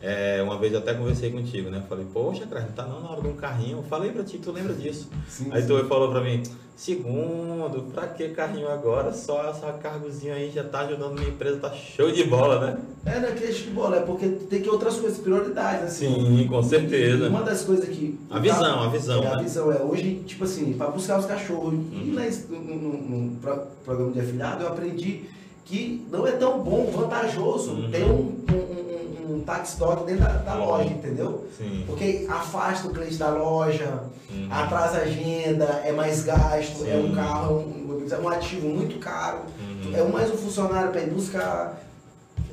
[0.00, 1.82] É, uma vez eu até conversei contigo, né?
[1.88, 3.78] Falei, poxa, cara, não tá não na hora de um carrinho.
[3.78, 5.08] Eu falei pra ti, tu lembra disso.
[5.28, 5.68] Sim, Aí sim.
[5.68, 6.42] tu falou pra mim,
[6.74, 9.12] segundo, pra que carrinho agora?
[9.12, 12.78] Só essa cargozinha aí já tá ajudando minha empresa, tá show de bola, né?
[13.06, 16.12] É, não é queixa de bola, é porque tem que outras coisas, prioridades, assim.
[16.38, 17.26] Sim, com certeza.
[17.26, 18.18] E Uma das coisas que.
[18.30, 19.42] A visão, a visão, É, a né?
[19.44, 21.74] visão é hoje, tipo assim, para buscar os cachorros.
[21.74, 21.90] Uhum.
[21.92, 22.12] E
[22.50, 22.98] no, no-
[23.30, 25.24] no pro- programa de afiliado eu aprendi
[25.64, 27.90] que não é tão bom, vantajoso Uhum.
[27.90, 28.08] ter um,
[28.50, 31.46] um, um, um tax dog dentro da, da loja, entendeu?
[31.56, 31.84] Sim.
[31.86, 34.48] Porque afasta o cliente da loja, Uhum.
[34.50, 37.14] atrasa a agenda, é mais gasto, é um Sim.
[37.14, 39.40] carro, um, um ativo muito caro.
[39.60, 39.94] Uhum.
[39.94, 41.80] É mais um funcionário para ir buscar.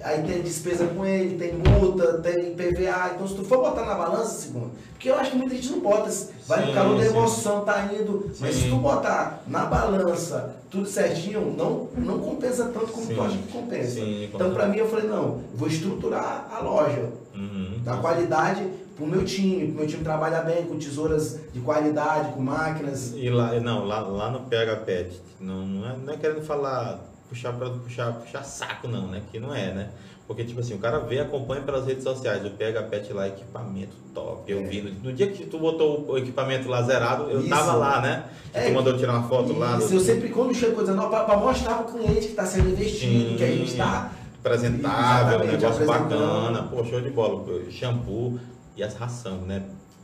[0.04, 3.12] Aí tem despesa com ele, tem multa, tem PVA.
[3.16, 5.80] Então, se tu for botar na balança, segundo, porque eu acho que muita gente não
[5.80, 6.10] bota.
[6.48, 7.10] Vai no calor da sim.
[7.10, 8.32] emoção, tá indo.
[8.40, 13.16] Mas se tu botar na balança tudo certinho, não, não compensa tanto como Sim.
[13.16, 13.92] tu acha que compensa.
[13.92, 14.68] Sim, então, pra certeza.
[14.68, 17.80] mim, eu falei: não, vou estruturar a loja, Uhum.
[17.84, 22.42] dar qualidade pro meu time, pro meu time trabalhar bem com tesouras de qualidade, com
[22.42, 23.14] máquinas.
[23.16, 27.00] E lá, não, lá, lá no PH Pet, não, não, é, não é querendo falar,
[27.30, 29.22] puxar para puxar, puxar saco não, né?
[29.32, 29.90] Que não é, né?
[30.28, 33.94] Porque, tipo assim, o cara vê, acompanha pelas redes sociais, o PH Pet lá, equipamento
[34.14, 34.52] top.
[34.52, 34.64] Eu É.
[34.64, 37.50] vi, no, no dia que tu botou o equipamento lá zerado, eu Isso.
[37.50, 38.26] tava lá, né?
[38.52, 39.78] Que É, tu mandou tirar uma foto lá.
[39.78, 42.70] Isso, do- eu sempre, quando chego coisa nova, para mostrar pro cliente que está sendo
[42.70, 43.36] investido, Sim.
[43.38, 48.40] que a gente está apresentável, um negócio bacana, pô, show de bola, pô, shampoo
[48.76, 49.64] e as ração, né?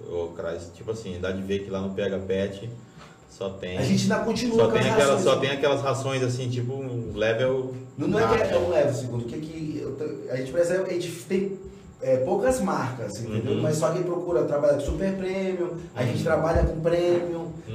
[0.10, 2.70] Ô, Crais, tipo assim, dá de ver que lá no PH Pet
[3.38, 3.78] só tem.
[3.78, 5.24] A gente ainda continua Só com tem, as aquelas, rações.
[5.34, 7.74] só tem aquelas rações assim, tipo um level.
[7.98, 10.52] Não, não é que é, é um leve, segundo, que, que eu tô- a gente
[10.52, 11.60] percebe, a gente tem
[12.02, 13.54] é, poucas marcas, entendeu?
[13.54, 13.62] Uhum.
[13.62, 16.24] Mas só quem procura trabalha com super premium, a gente Uhum.
[16.24, 16.76] trabalha com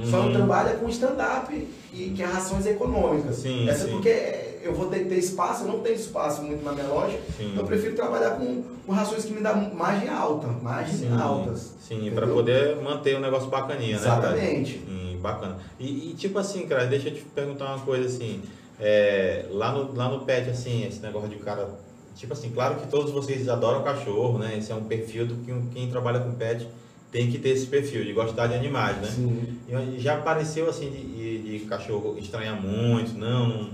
[0.05, 0.25] só Uhum.
[0.25, 3.35] não trabalha com stand-up e que é rações econômicas.
[3.37, 3.91] Sim, Essa sim.
[3.91, 7.17] porque eu vou ter que ter espaço, eu não tenho espaço muito na minha loja,
[7.37, 7.53] Sim.
[7.57, 11.73] eu prefiro trabalhar com, com rações que me dão margem alta, margens Sim, altas.
[11.87, 14.01] sim para poder manter o negócio bacaninha, né?
[14.01, 14.73] Exatamente.
[14.79, 14.85] cara?
[14.91, 15.57] Sim, bacana.
[15.79, 18.41] E, e, tipo assim, cara, deixa eu te perguntar uma coisa assim.
[18.79, 21.69] é, lá, no, lá no pet, assim, esse negócio de cara.
[22.15, 24.57] Tipo assim, claro que todos vocês adoram cachorro, né?
[24.57, 26.67] Esse é um perfil do que um- quem trabalha com pet
[27.11, 29.07] tem que ter esse perfil, de gostar de animais, né?
[29.07, 29.57] Sim.
[29.95, 33.69] E já apareceu assim de, de- de cachorro estranhar muito, não, não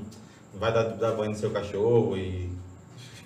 [0.59, 2.47] vai dar, dar banho no seu cachorro e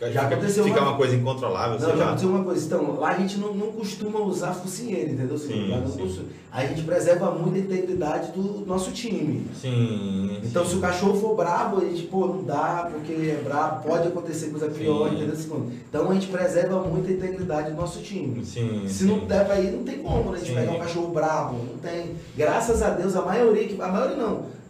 [0.09, 0.89] já aconteceu fica uma...
[0.89, 1.79] uma coisa incontrolável.
[1.79, 2.65] Não, já aconteceu uma coisa.
[2.65, 5.37] Então, lá a gente não, não costuma usar focinheiro, entendeu?
[5.37, 6.25] Sim, sim.
[6.51, 9.45] A gente preserva muito a integridade do nosso time.
[9.53, 10.39] Sim.
[10.43, 10.71] Então, sim.
[10.71, 14.49] se o cachorro for brabo, a gente, pô, não dá, porque é brabo, pode acontecer
[14.49, 15.17] coisa pior, sim.
[15.17, 15.71] entendeu?
[15.87, 18.43] Então, a gente preserva muito a integridade do nosso time.
[18.43, 18.85] Sim.
[18.87, 20.37] Se não der pra ir, não tem como, né?
[20.37, 22.15] A gente pegar um cachorro brabo, não tem.
[22.35, 24.60] Graças a Deus, a maioria, a maioria não.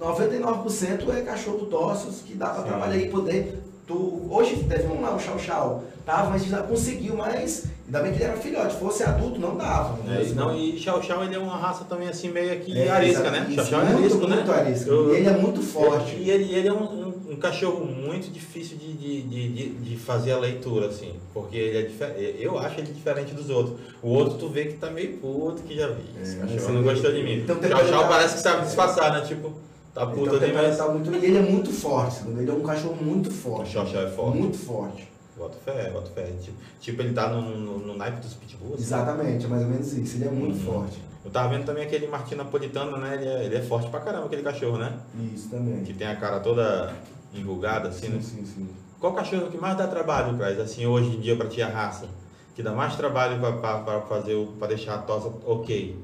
[0.00, 3.60] 99% é cachorro dóceis que dá para trabalhar e poder
[3.90, 8.12] Tu, hoje teve um lá, o Chau Chau, tava, mas já conseguiu, mas ainda bem
[8.12, 9.98] que ele era filhote, fosse adulto não dava.
[10.08, 13.28] É, não, e Chau Chau ele é uma raça também assim meio aqui é, arisca,
[13.32, 13.48] né?
[13.52, 14.36] Chau Chau é arisco, né?
[14.36, 14.90] Muito arisco.
[14.90, 16.14] Eu, e ele é muito forte.
[16.14, 20.30] E ele, ele é um, um, um, cachorro muito difícil de, de, de, de, fazer
[20.34, 22.36] a leitura, assim, porque ele é diferente.
[22.38, 23.76] Eu acho ele diferente dos outros.
[24.00, 26.04] O outro tu vê que tá meio puto que já vi.
[26.22, 27.40] Esse é, cachorro não gostou de mim.
[27.40, 29.26] Então, Chau Chau parece que sabe disfarçar, né?
[29.26, 29.52] Tipo.
[29.94, 30.76] Tá puta então, mas...
[30.76, 31.12] tá muito...
[31.12, 33.76] E ele é muito forte, ele é um cachorro muito forte.
[33.76, 34.38] O Xoxó é forte.
[34.38, 35.08] Muito forte.
[35.36, 36.26] Bota fé, bota fé.
[36.40, 38.80] Tipo, tipo, ele tá no, no, no naipe dos pitbulls.
[38.80, 40.16] Exatamente, é mais ou menos isso.
[40.16, 40.74] Ele é muito uhum.
[40.74, 41.02] forte.
[41.24, 43.14] Eu tava vendo também aquele Martin Napolitano, né?
[43.14, 44.98] Ele é, ele é forte pra caramba, aquele cachorro, né?
[45.34, 45.82] Isso também.
[45.82, 46.94] Que tem a cara toda
[47.34, 48.20] enrugada, assim, sim, né?
[48.22, 48.68] Sim, sim.
[48.98, 52.06] Qual cachorro que mais dá trabalho, Crais, assim, hoje em dia pra ti a raça?
[52.54, 55.96] Que dá mais trabalho pra, pra, pra fazer, pra deixar a tosa ok?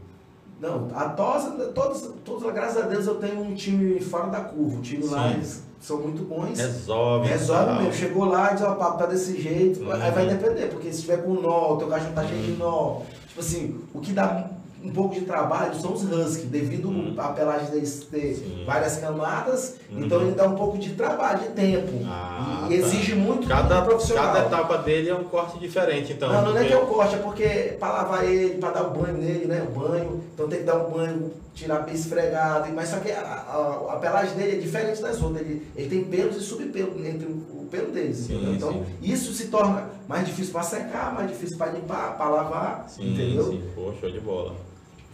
[0.61, 4.79] Não, a tosa, todos, todos, graças a Deus eu tenho um time fora da curva.
[4.79, 5.11] O time Sim.
[5.11, 6.59] lá, eles são muito bons.
[6.59, 7.29] Resolve.
[7.29, 7.93] Resolve mesmo.
[7.93, 9.81] Chegou lá e diz, ó, papo tá desse jeito.
[9.81, 9.93] Uhum.
[9.93, 13.03] Aí vai depender, porque se tiver com nó, o teu cachorro tá cheio de nó.
[13.29, 14.51] Tipo assim, o que dá
[14.87, 17.13] um pouco de trabalho são os husky, devido uhum.
[17.19, 18.63] a pelagem deles ter Sim.
[18.65, 20.05] várias camadas, uhum.
[20.05, 21.93] então ele dá um pouco de trabalho, de tempo.
[22.05, 22.87] Ah, e, e tá.
[22.87, 24.27] exige muito cada, profissional.
[24.33, 26.33] Cada etapa dele é um corte diferente, então.
[26.33, 26.65] Não, não porque...
[26.65, 27.49] é que é o corte, é porque
[27.81, 29.67] para lavar ele, para dar o banho nele, né?
[29.69, 33.21] O banho, então tem que dar um banho, tirar bem esfregado, mas só que a,
[33.21, 35.43] a, a, pelagem dele é diferente das outras.
[35.43, 38.19] Ele, ele tem pelos e subpelos entre o pelo deles.
[38.19, 38.85] Sim, então sim.
[39.03, 42.89] isso se torna mais difícil para secar, mais difícil para limpar, para lavar.
[42.89, 43.51] Sim, entendeu?
[43.51, 44.55] Sim, Pô, show de bola.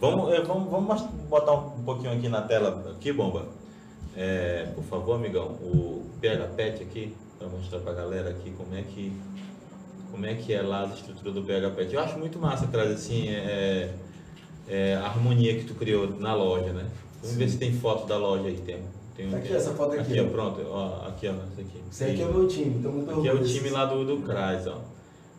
[0.03, 3.45] Vamos, é, vamos, vamos botar um pouquinho aqui na tela, aqui, Bomba.
[4.17, 8.75] É, por favor, amigão, o PH Pet aqui, para mostrar para a galera aqui como
[8.75, 9.13] é que
[10.11, 11.93] como é que é lá a estrutura do PH Pet.
[11.93, 13.93] Eu acho muito massa, traz assim, é,
[14.67, 16.85] é, a harmonia que tu criou na loja, né?
[17.21, 17.37] Vamos Sim.
[17.37, 18.81] ver se tem foto da loja aí, tem.
[19.15, 20.01] tem tá aqui, tem, essa foto aqui.
[20.01, 21.81] Aqui, ó, pronto, ó, aqui, ó, essa aqui.
[21.89, 24.17] Esse aqui é o meu time, então muito Aqui é o time lá do, do
[24.17, 24.81] CRAS, ó.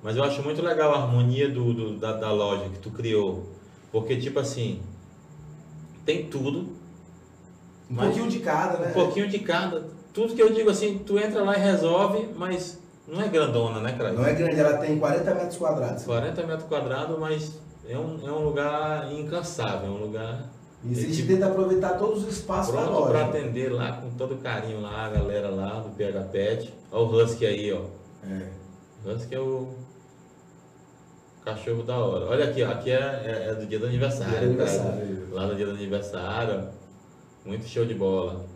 [0.03, 3.53] Mas eu acho muito legal a harmonia do, do da, da loja que tu criou.
[3.95, 4.81] Porque, tipo assim,
[6.05, 6.67] tem tudo.
[7.89, 8.91] Um pouquinho de cada, né?
[8.91, 9.85] Um pouquinho de cada.
[10.13, 12.77] Tudo que eu digo assim, tu entra lá e resolve, mas
[13.07, 14.13] não é grandona, né, cara?
[14.13, 16.03] Não é grande, ela tem 40 metros quadrados.
[16.03, 17.57] 40 metros quadrados, mas
[17.89, 20.51] é um, é um lugar incansável, é um lugar.
[20.83, 23.11] E a gente tenta aproveitar todos os espaços pronto da loja.
[23.13, 26.75] para atender lá com todo carinho lá, a galera lá do PH Pet.
[26.91, 27.83] Olha o Husky aí, ó.
[28.29, 28.49] É.
[29.09, 29.84] Husky é o
[31.45, 32.25] Cachorro da hora.
[32.25, 34.31] Olha aqui, ó, aqui é, é, é, do dia do aniversário.
[34.31, 35.29] Dia do aniversário.
[35.31, 36.69] Lá no dia do aniversário.
[37.45, 38.47] Muito show de bola.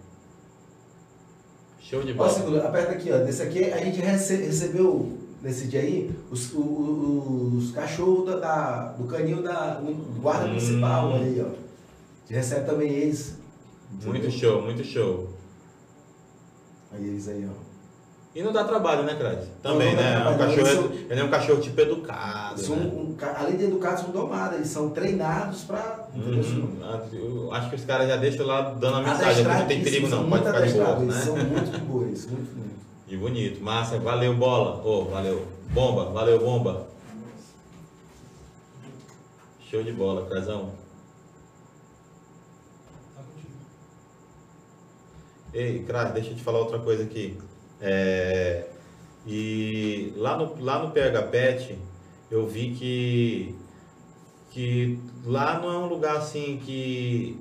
[1.78, 2.30] Show de bola.
[2.30, 3.18] Ó, segundo, aperta aqui, ó.
[3.18, 8.92] Desse aqui a gente rece recebeu nesse dia aí os, os, os cachorros da, da,
[8.92, 10.48] do canil da, do guarda hum.
[10.48, 11.48] municipal aí, ó.
[11.48, 11.50] A
[12.22, 13.36] gente recebe também eles.
[14.02, 15.28] Muito show, muito show.
[16.90, 17.67] Aí eles aí, ó.
[18.38, 19.40] E não dá trabalho, né, Craig?
[19.60, 20.24] Também, não, não né?
[20.24, 22.60] É um cachorro, são, ele é um cachorro tipo educado.
[22.60, 22.84] São, né?
[22.84, 26.06] um, além de educados, são domados, eles são treinados para.
[26.14, 27.48] Uhum.
[27.50, 30.44] Acho que os caras já deixam lá dando a mensagem, não tem perigo não, pode
[30.44, 30.98] ficar de boa.
[31.00, 31.12] Né?
[31.14, 32.74] São muito boas, muito, muito.
[33.08, 33.60] E bonito.
[33.60, 34.82] Massa, valeu bola.
[34.84, 35.44] Oh, valeu.
[35.70, 36.86] Bomba, valeu bomba.
[39.68, 40.70] Show de bola, Crasão.
[45.52, 47.36] Ei, Cras, deixa eu te falar outra coisa aqui.
[47.80, 48.64] É,
[49.26, 51.78] e lá no, lá no PH Pet
[52.30, 53.54] eu vi que,
[54.50, 57.38] que lá não é um lugar assim que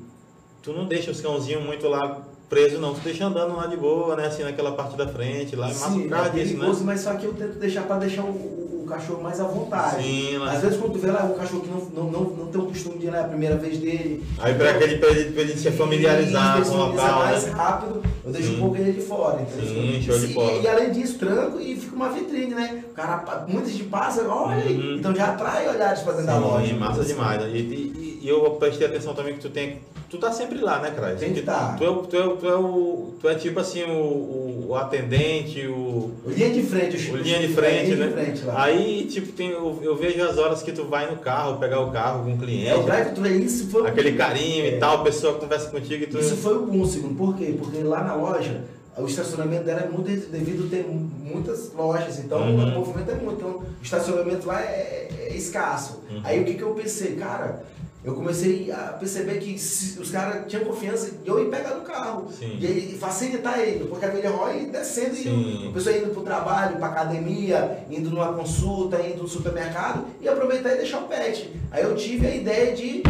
[0.62, 4.15] tu não deixa os cãozinhos muito lá preso não, tu deixa andando lá de boa,
[4.15, 4.28] né?
[4.28, 6.86] Assim naquela parte da frente, lá é massa Sim, é perigoso, né?
[6.86, 10.02] mas só que eu tento deixar para deixar o, cachorro mais à vontade.
[10.02, 12.62] Sim, Às vezes quando tu vê lá um cachorro que não, não, não, não tem
[12.62, 14.26] o costume de ir lá é a primeira vez dele.
[14.39, 17.19] Aí para aquele pra ele, pra ele se familiarizar com o local.
[17.19, 17.52] mais né?
[17.52, 19.41] rápido, eu deixo um pouco ele de fora.
[19.41, 19.67] Entendeu?
[19.67, 20.61] Sim, show de bola.
[20.61, 22.83] E, além disso, tranco e fica uma vitrine, né?
[22.89, 24.97] O cara, muitos de passa, olha uhum.
[24.97, 26.75] Então já atrai olhares para dentro Sim, da loja.
[26.75, 27.41] massa demais.
[27.43, 30.91] E, e, e, eu prestei atenção também que tu tem tu tá sempre lá, né,
[30.91, 31.19] Crais?
[31.19, 31.75] Tem que tá.
[31.77, 35.65] Tu é, tu, é, tu, é o, tu é tipo assim, o, o, o atendente,
[35.67, 36.11] o.
[36.25, 38.07] O linha de frente, o, o linha de frente, linha né?
[38.07, 38.63] De frente, lá.
[38.63, 41.91] Aí, tipo, tem, eu, eu, vejo as horas que tu vai no carro, pegar o
[41.91, 42.69] carro com o cliente.
[42.69, 44.75] É, o drive tu é isso foi Aquele carinho é.
[44.75, 46.19] e tal, a pessoa conversa contigo e tu.
[46.19, 47.15] Isso foi o bom, segundo.
[47.15, 47.55] Por quê?
[47.57, 48.61] Porque lá na loja
[48.97, 52.63] o estacionamento dela é muito devido ter muitas lojas, então Uhum.
[52.63, 53.37] o movimento é muito.
[53.37, 56.01] Então o estacionamento lá é, é escasso.
[56.09, 56.21] Uhum.
[56.23, 57.15] Aí o que, que eu pensei?
[57.15, 57.63] Cara,
[58.07, 62.27] eu comecei a perceber que os caras tinham confiança de eu ir pegar no carro.
[62.31, 62.57] Sim.
[62.61, 65.63] E facilitar ele, porque a Roy descendo Sim.
[65.65, 70.29] e a pessoa indo pro trabalho, pra academia, indo numa consulta, indo no supermercado e
[70.29, 71.51] aproveitar e deixar o pet.
[71.69, 73.03] Aí eu tive a ideia de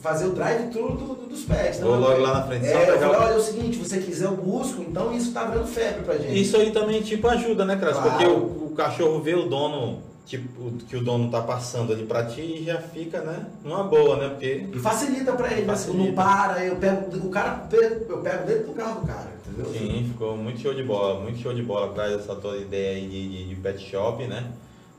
[0.00, 1.80] fazer o drive-thru do- do- dos pets.
[1.80, 3.98] Vou logo lá na frente É, eu falei, o- olha, é o seguinte, se você
[3.98, 6.40] quiser eu busco, então isso tá virando febre pra gente.
[6.40, 7.94] Isso aí também, tipo, ajuda, né, Cras?
[7.96, 8.10] Claro.
[8.10, 9.98] Porque o, o cachorro vê o dono,
[10.28, 14.16] tipo, que o dono tá passando ali pra ti e já fica, né, numa boa,
[14.16, 14.28] né?
[14.28, 14.68] Porque.
[14.72, 15.66] E facilita pra ele, né?
[15.68, 16.04] Facilita.
[16.04, 19.72] não para, eu pego o cara, eu pego dentro do carro do cara, entendeu?
[19.72, 23.08] Sim, ficou muito show de bola, muito show de bola atrás dessa tua ideia aí
[23.08, 24.52] de, de, de pet shop, né?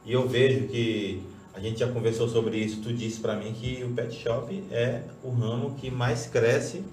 [0.03, 1.21] E eu vejo que
[1.53, 5.03] a gente já conversou sobre isso, tu disse pra mim que o pet shop é
[5.23, 6.83] o ramo que mais cresce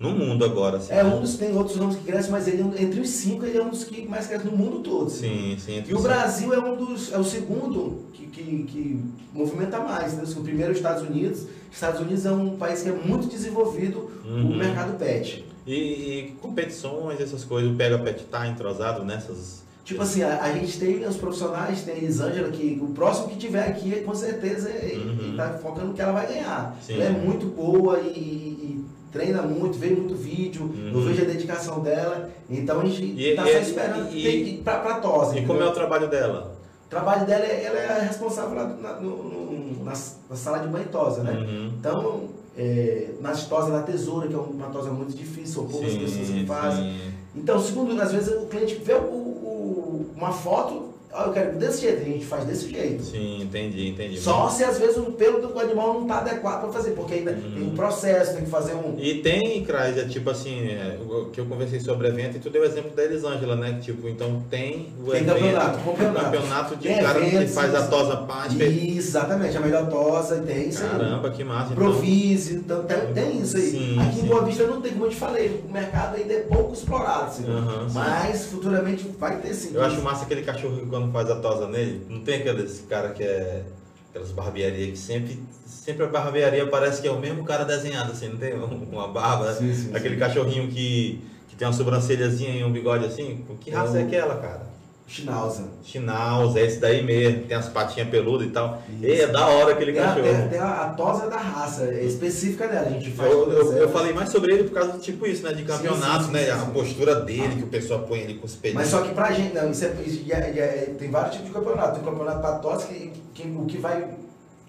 [0.00, 0.92] no mundo agora, assim.
[0.94, 3.62] É um dos, tem outros ramos que crescem, mas ele, entre os cinco, ele é
[3.62, 5.10] um dos que mais cresce no mundo todo.
[5.10, 5.84] Sim, sim.
[5.86, 10.24] E o Brasil é um dos, é o segundo que, que, que movimenta mais, né?
[10.36, 11.44] O primeiro é os Estados Unidos.
[11.70, 14.50] Estados Unidos é um país que é muito desenvolvido Uhum.
[14.50, 15.44] no mercado pet.
[15.66, 19.62] E, e competições, essas coisas, o Pega Pet tá entrosado nessas.
[19.84, 23.36] Tipo assim, a, a gente tem os profissionais, tem a Elisângela, que o próximo que
[23.36, 24.76] tiver aqui, com certeza, Uhum.
[25.20, 26.76] ele tá focando que ela vai ganhar.
[26.80, 26.94] Sim.
[26.94, 28.79] Ela é muito boa e, e
[29.12, 31.04] treina muito, vê muito vídeo, eu Uhum.
[31.06, 32.30] vejo a dedicação dela.
[32.48, 35.38] Então a gente E- tá e- só esperando e- tem pra, pra tosse.
[35.38, 35.70] E como é entendeu?
[35.70, 36.56] o trabalho dela?
[36.86, 40.68] O trabalho dela, é, ela é a responsável lá na, no- na, na sala de
[40.68, 41.32] banho tosa, né?
[41.32, 41.72] Uhum.
[41.78, 42.24] Então,
[42.56, 46.46] é, nas tosas da tesoura, que é uma tosa muito difícil, são poucas pessoas que
[46.46, 46.84] fazem.
[46.92, 47.10] sim.
[47.36, 51.80] Então, segundo, às vezes o cliente vê o- o- uma foto, ó, eu quero desse
[51.82, 53.02] jeito, a gente faz desse jeito.
[53.02, 54.18] Sim, entendi, entendi.
[54.18, 57.32] Só se às vezes o pelo do animal não está adequado para fazer, porque ainda
[57.32, 57.52] Uhum.
[57.54, 58.96] tem um processo, tem que fazer um.
[58.98, 60.98] E tem, Crais, é tipo assim, é,
[61.32, 63.74] que eu conversei sobre evento e tu deu o exemplo da Elisângela, né?
[63.80, 66.24] Que, tipo, então tem o Tem evento, campeonato, campeonato.
[66.24, 68.56] campeonato de Tem cara que faz a tosa parte.
[68.62, 70.90] Exatamente, a melhor tosa, tem isso aí.
[70.90, 71.72] Caramba, que massa.
[71.72, 73.70] Então, Provise, então tem, tem isso aí.
[73.70, 74.24] Sim, Aqui sim.
[74.24, 77.24] em Boa Vista não tem, como eu te falei, o mercado ainda é pouco explorado,
[77.26, 77.94] assim, Aham, sim.
[77.94, 79.70] mas futuramente vai ter sim.
[79.74, 83.10] eu acho massa aquele cachorro que quando faz a tosa nele, não tem aqueles cara
[83.10, 83.62] que é.
[84.10, 85.42] Aquelas barbearias que sempre.
[85.66, 89.06] Sempre a barbearia parece que é o mesmo cara desenhado, assim, não tem um- uma
[89.08, 89.52] barba.
[89.54, 90.20] Sim, sim, Aquele sim.
[90.20, 93.44] cachorrinho que, que tem uma sobrancelhazinha e um bigode assim.
[93.60, 94.68] Que raça é É aquela, cara?
[95.10, 95.64] Schnauzer.
[95.82, 98.80] Schnauzer, é esse daí mesmo, tem as patinhas peludas e tal.
[98.88, 99.04] Isso.
[99.04, 100.24] E é da hora aquele Tem a, cachorro.
[100.24, 103.50] tem, a, tem a, a tosa da raça, é específica dela, a gente faz Eu,
[103.52, 105.52] eu, eu falei mais sobre ele por causa do tipo isso, né?
[105.52, 106.44] De campeonato, sim, sim, né?
[106.44, 108.82] sim, a postura dele, que o pessoal põe ele com os pelinhos.
[108.82, 111.54] Mas só que pra gente, não, isso é, isso já- já- tem vários tipos de
[111.54, 111.94] campeonato.
[111.98, 114.04] Tem campeonato pra tosse que, que o que vai.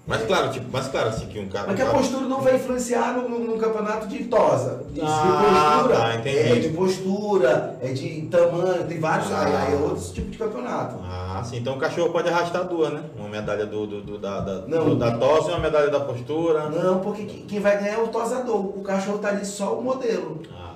[0.08, 1.68] Mas claro, tipo, mas claro, assim, que um cara.
[1.68, 4.84] Mas que a postura não vai influenciar no, no- no campeonato de tosa.
[4.90, 5.96] De, de Ah, postura.
[6.00, 6.38] tá, entendi.
[6.38, 9.32] É de postura, é de tamanho, tem vários.
[9.32, 9.46] Ah.
[9.46, 10.96] Aí, aí é outros tipos de campeonato.
[11.04, 11.58] Ah, sim.
[11.58, 13.04] Então o cachorro pode arrastar duas, né?
[13.16, 14.86] Uma medalha do, do, do- da, da, Não.
[14.90, 16.68] do- da tosse e uma medalha da postura.
[16.70, 18.58] Não, porque quem vai ganhar é o tosador.
[18.78, 20.42] O cachorro tá ali só o modelo.
[20.52, 20.71] Ah.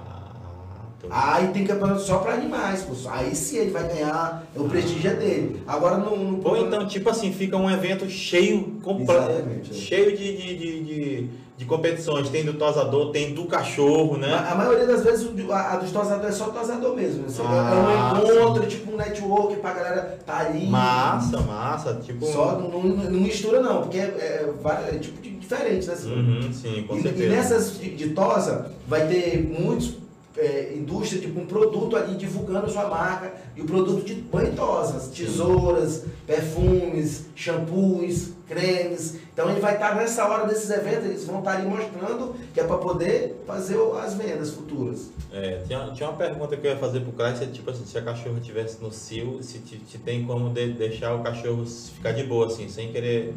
[1.09, 2.93] Aí tem campeonato só pra animais, pô.
[3.09, 5.61] Aí sim ele vai ganhar, o prestígio é dele.
[5.67, 6.15] Agora no.
[6.15, 9.73] no Ou então, tipo assim, fica um evento cheio, completo, Exatamente, é.
[9.73, 12.29] cheio de, de, de, de, de competições.
[12.29, 14.33] Tem do tosador, tem do cachorro, né?
[14.33, 17.25] A a maioria das vezes a, a dos tosadores é só tosador mesmo.
[17.25, 20.67] Assim, Ah, é um encontro, tipo um network pra galera tá ali.
[20.67, 21.93] Massa, massa.
[22.03, 22.25] Tipo.
[22.25, 25.93] Só não, não- não mistura não, porque é, é, é tipo diferente, né?
[25.93, 26.11] assim.
[26.11, 27.23] Uhum, sim, com e, certeza.
[27.25, 29.93] e nessas de, de tosa vai ter muitos
[30.37, 35.07] é, indústria, tipo um produto ali divulgando sua marca e o produto de banho tosas,
[35.07, 39.15] tesouras, perfumes, shampoos, cremes.
[39.33, 42.63] Então ele vai estar nessa hora desses eventos, eles vão estar ali mostrando que é
[42.63, 45.09] para poder fazer as vendas futuras.
[45.31, 47.97] É, tinha, tinha uma pergunta que eu ia fazer pro Craig, se, tipo assim, se
[47.97, 52.11] a cachorro estivesse no cio, se te, te tem como de- deixar o cachorro ficar
[52.11, 53.33] de boa, assim, sem querer.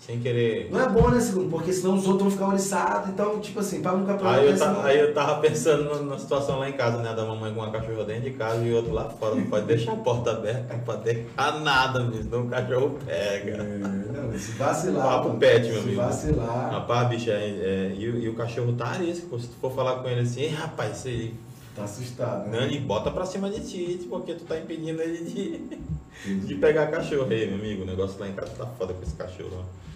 [0.00, 0.68] Sem querer.
[0.72, 1.50] Não é bom, né, segundo?
[1.50, 4.58] Porque senão os outros vão ficar oriçados, então, tipo assim, para um campeonato Aí eu,
[4.58, 7.14] ta- não- aí eu tava pensando na- situação lá em casa, né?
[7.14, 9.34] Da mamãe com uma cachorra dentro de casa e outro lá fora.
[9.34, 13.52] Não pode deixar a porta aberta, não pode deixar nada, mesmo, senão o cachorro pega.
[13.62, 13.78] É,
[14.22, 15.06] não, se vacilar.
[15.06, 15.96] Papo pet, meu se amigo.
[16.00, 16.70] vacilar.
[16.72, 19.38] Rapaz, bicho, é, é, e, o- e o cachorro tá arisco.
[19.38, 21.32] Se tu for falar com ele assim, "Ei, rapaz, você
[21.76, 22.64] Tá assustado, Não, né?
[22.66, 27.28] ele bota pra cima de ti, porque tu tá impedindo ele de, de pegar cachorro.
[27.30, 29.52] Aí, meu amigo, o negócio lá em casa tá foda com esse cachorro.
[29.54, 29.89] ó.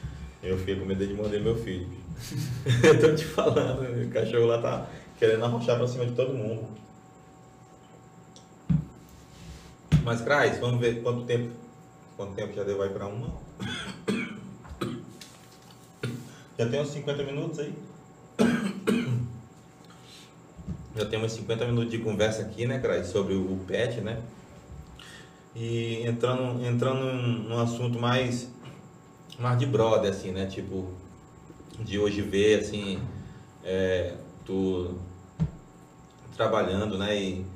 [0.45, 1.89] Eu fiquei com medo de morder meu filho.
[2.85, 4.87] Eu tô te falando, o cachorro lá tá
[5.19, 6.69] querendo arrochar pra cima de todo mundo.
[10.05, 11.51] Mas, Crais, vamos ver quanto tempo.
[12.15, 13.29] Quanto tempo já deu vai pra uma?
[16.57, 17.75] Já tem uns 50 minutos aí?
[20.95, 24.23] Já temos 50 minutos de conversa aqui, né, Crais, sobre o pet, né?
[25.57, 28.49] E entrando, entrando num assunto mais,
[29.39, 30.47] mais de brother, assim, né?
[30.47, 30.89] Tipo,
[31.81, 33.01] de hoje ver, assim,
[33.65, 34.97] é, tu
[36.37, 37.17] trabalhando, né?
[37.17, 37.47] E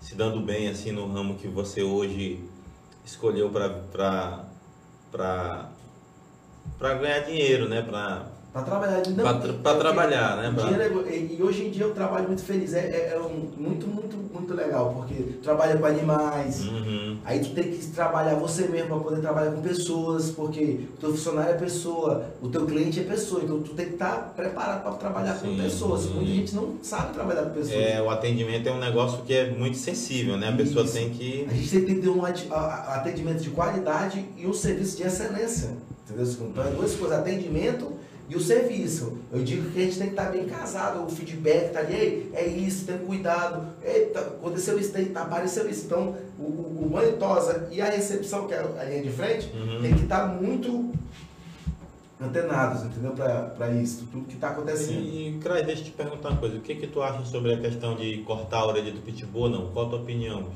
[0.00, 2.42] se dando bem, assim, no ramo que você hoje
[3.04, 4.44] escolheu para
[5.10, 7.82] para ganhar dinheiro, né?
[7.82, 9.02] Para para trabalhar.
[9.62, 10.52] Para trabalhar, né?
[10.52, 11.08] Pra...
[11.08, 12.74] É, e hoje em dia eu trabalho muito feliz.
[12.74, 17.18] É, é, é muito, muito, muito legal, porque trabalha com animais, uhum.
[17.24, 21.10] aí tu tem que trabalhar você mesmo para poder trabalhar com pessoas, porque o teu
[21.10, 24.82] funcionário é pessoa, o teu cliente é pessoa, então tu tem que estar tá preparado
[24.82, 26.00] para trabalhar sim, com pessoas.
[26.02, 26.14] Sim.
[26.14, 27.80] Muita gente não sabe trabalhar com pessoas.
[27.80, 30.48] É, o atendimento é um negócio que é muito sensível, né?
[30.48, 30.74] A Isso.
[30.74, 31.46] pessoa tem que.
[31.48, 35.70] A gente tem que ter um atendimento de qualidade e um serviço de excelência.
[36.04, 36.26] Entendeu?
[36.26, 37.99] Então é duas coisas, atendimento
[38.30, 39.18] e o serviço.
[39.32, 42.30] Eu digo que a gente tem que estar bem casado, o feedback tá ali, Ei,
[42.32, 45.86] é isso, tem cuidado, eita, aconteceu isso, tem, apareceu isso.
[45.86, 49.50] Então, o, o, o banho tosa e a recepção, que é a linha de frente,
[49.52, 49.82] uhum.
[49.82, 50.92] tem que estar muito
[52.20, 53.12] antenados, entendeu?
[53.12, 55.00] Para isso, tudo que está acontecendo.
[55.00, 56.56] E, Crai, deixa eu te perguntar uma coisa.
[56.56, 59.72] O que que tu acha sobre a questão de cortar a orelha do pitbull não?
[59.72, 60.46] Qual a tua opinião?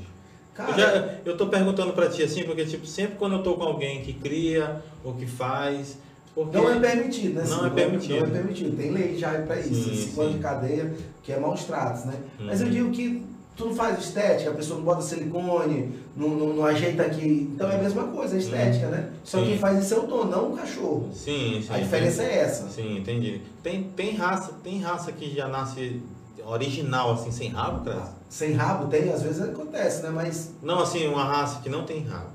[0.55, 3.55] Cara, eu, já, eu tô perguntando para ti assim, porque tipo, sempre quando eu tô
[3.55, 5.99] com alguém que cria ou que faz,
[6.35, 7.45] porque não é permitido, né?
[7.49, 8.21] Não é permitido.
[8.21, 8.77] Não é permitido.
[8.77, 9.75] Tem lei já para isso.
[9.75, 10.93] Sim, cinco anos de cadeia,
[11.23, 12.15] que é maus tratos, né?
[12.41, 12.47] Uhum.
[12.47, 13.25] Mas eu digo que
[13.57, 17.49] tu não faz estética, a pessoa não bota silicone, não, não, não ajeita aqui.
[17.55, 18.93] Então é a mesma coisa, a estética, uhum.
[18.93, 19.11] né?
[19.23, 19.45] Só sim.
[19.45, 21.09] quem faz isso é o dono, não o cachorro.
[21.15, 21.73] Sim, sim.
[21.73, 22.69] A diferença é essa.
[22.69, 23.41] Sim, entendi.
[23.63, 26.03] Tem, tem raça, tem raça que já nasce
[26.45, 28.13] original, assim, sem rabo, cara?
[28.29, 30.11] Sem rabo tem, às vezes acontece, né?
[30.11, 30.53] Mas.
[30.61, 32.34] Não, assim, uma raça que não tem rabo.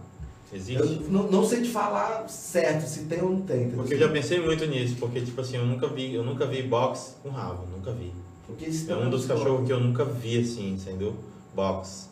[0.52, 0.82] Existe?
[0.82, 3.70] Eu não, não, sei te falar certo se tem ou não tem.
[3.70, 6.64] Porque eu já pensei muito nisso, porque tipo assim, eu nunca vi, eu nunca vi
[6.64, 8.12] box com rabo, nunca vi.
[8.48, 11.16] Porque é um dos cachorros que eu nunca vi assim, entendeu?
[11.56, 12.10] Box.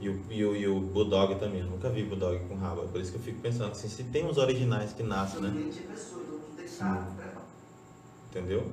[0.00, 2.84] E o, e, o, e o Bulldog também, eu nunca vi Bulldog com rabo.
[2.84, 5.52] É por isso que eu fico pensando assim, se tem uns originais que nascem, né?
[8.30, 8.64] Entendeu?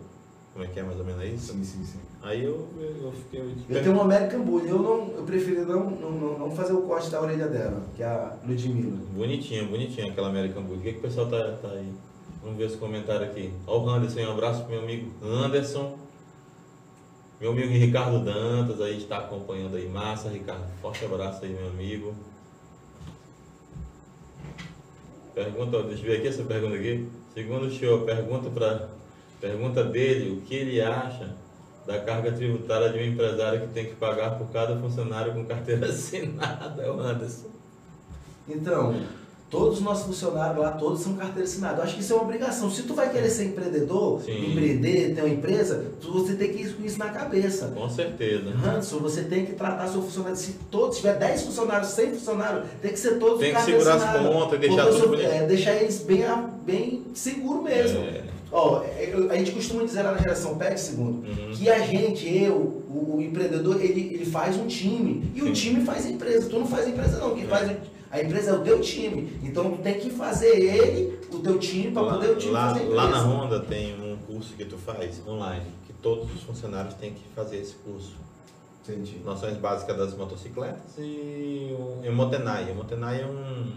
[0.53, 1.53] Como é que é mais ou menos isso?
[1.53, 1.99] Sim, sim, sim.
[2.21, 3.41] Aí eu, eu, eu fiquei.
[3.41, 6.83] Eu, eu tenho uma American Bully, eu, não, eu preferi não, não, não fazer o
[6.83, 8.97] corte da orelha dela, que é a Ludmilla.
[9.15, 10.79] Bonitinha, bonitinha aquela American Bully.
[10.79, 11.91] O que, que o pessoal tá, tá aí?
[12.43, 13.51] Vamos ver os comentários aqui.
[13.65, 15.97] Ó o Anderson, um abraço pro meu amigo Anderson.
[17.41, 19.89] Meu amigo Ricardo Dantas aí está acompanhando aí.
[19.89, 20.65] Massa, Ricardo.
[20.81, 22.13] Forte abraço aí, meu amigo.
[25.33, 27.09] Pergunta, deixa eu ver aqui essa pergunta aqui.
[27.33, 28.87] Segundo o senhor, pergunta para
[29.43, 31.35] Pergunta dele o que ele acha
[31.85, 35.83] da carga tributária de um empresário que tem que pagar por cada funcionário com carteira
[35.91, 37.49] assinada, Anderson.
[38.47, 38.95] Então,
[39.49, 41.79] todos os nossos funcionários lá, todos são carteira assinada.
[41.79, 42.71] Eu acho que isso é uma obrigação.
[42.71, 44.51] Se tu vai querer ser empreendedor, Sim.
[44.51, 47.67] empreender, ter uma empresa, você tem que ir com isso na cabeça.
[47.75, 48.49] Com certeza.
[48.49, 50.37] Hanson, você tem que tratar seu funcionário.
[50.37, 54.25] Se todos tiver 10 funcionários, 100 funcionários, tem que ser todos Tem que segurar as
[54.25, 56.23] contas, deixar tudo é, deixar eles bem,
[56.65, 57.99] bem seguro mesmo.
[57.99, 58.22] É.
[58.55, 58.83] Ó,
[59.31, 61.51] a gente costuma dizer lá na geração PET, segundo, uhum.
[61.53, 65.31] que a gente, eu, o, o, empreendedor, ele, ele faz um time.
[65.33, 65.49] E Sim.
[65.49, 66.47] o time faz a empresa.
[66.47, 67.33] Tu não faz a empresa, não.
[67.33, 67.47] Quem é.
[67.47, 67.75] faz
[68.11, 69.39] a empresa é o teu time.
[69.41, 72.81] Então tu tem que fazer ele, o teu time, para poder o time lá, fazer
[72.81, 73.01] a empresa.
[73.01, 77.11] Lá na Honda tem um curso que tu faz online, que todos os funcionários têm
[77.11, 78.15] que fazer esse curso.
[78.83, 79.19] Entendi.
[79.25, 82.69] Noções básicas das motocicletas e o Emotenai.
[82.69, 83.71] Emotenai é um,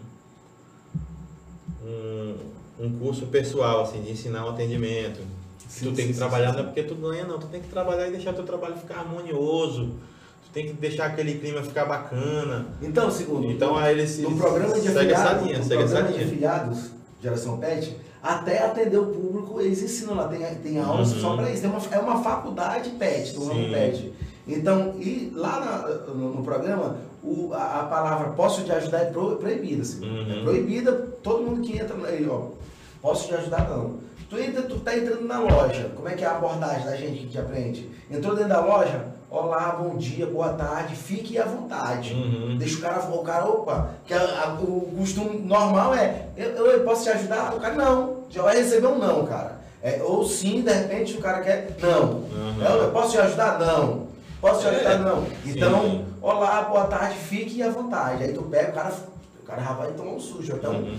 [1.82, 2.36] um
[2.78, 5.20] um curso pessoal, assim, de ensinar um atendimento.
[5.68, 7.38] Sim, tu tem que sim, trabalhar, sim, não é porque tu ganha, não.
[7.38, 9.94] Tu tem que trabalhar e deixar teu trabalho ficar harmonioso.
[10.44, 12.66] Tu tem que deixar aquele clima ficar bacana.
[12.80, 16.90] Então, segundo, então, aí eles, no programa de segue afiliados, linha, no programa de afiliados,
[17.22, 21.20] geração PET, até atender o público, eles ensinam lá, tem, tem aulas uhum.
[21.20, 21.62] só para isso.
[21.62, 24.12] Tem uma, é uma faculdade PET, do nome PET.
[24.48, 29.04] Então, e lá na, no, no, programa, o, a, a, palavra posso te ajudar é
[29.06, 29.82] pro, proibida.
[29.82, 30.08] Assim.
[30.08, 30.40] Uhum.
[30.40, 32.48] É proibida, todo mundo que entra aí, ó,
[33.02, 34.06] posso te ajudar não.
[34.30, 37.20] Tu, entra, tu tá entrando na loja, como é que é a abordagem da gente
[37.20, 37.90] que te aprende?
[38.10, 42.14] Entrou dentro da loja, olá, bom dia, boa tarde, fique à vontade.
[42.14, 42.56] Uhum.
[42.58, 46.84] Deixa o cara, o cara, opa, que a, a, o costume normal é, eu, eu,
[46.84, 47.54] posso te ajudar?
[47.54, 49.56] O cara, não, já vai receber um não, cara.
[49.82, 52.04] É, ou sim, de repente o cara quer, não.
[52.04, 52.62] Uhum.
[52.64, 53.58] Eu, eu posso te ajudar?
[53.58, 54.05] Não.
[54.46, 54.92] Posso te ajudar?
[54.92, 55.26] É, não.
[55.44, 56.04] Então, sim.
[56.22, 58.22] olá, boa tarde, fique à vontade.
[58.22, 58.94] Aí tu pega, o cara,
[59.42, 60.52] o cara já vai tomar um sujo.
[60.54, 60.96] Então, uhum.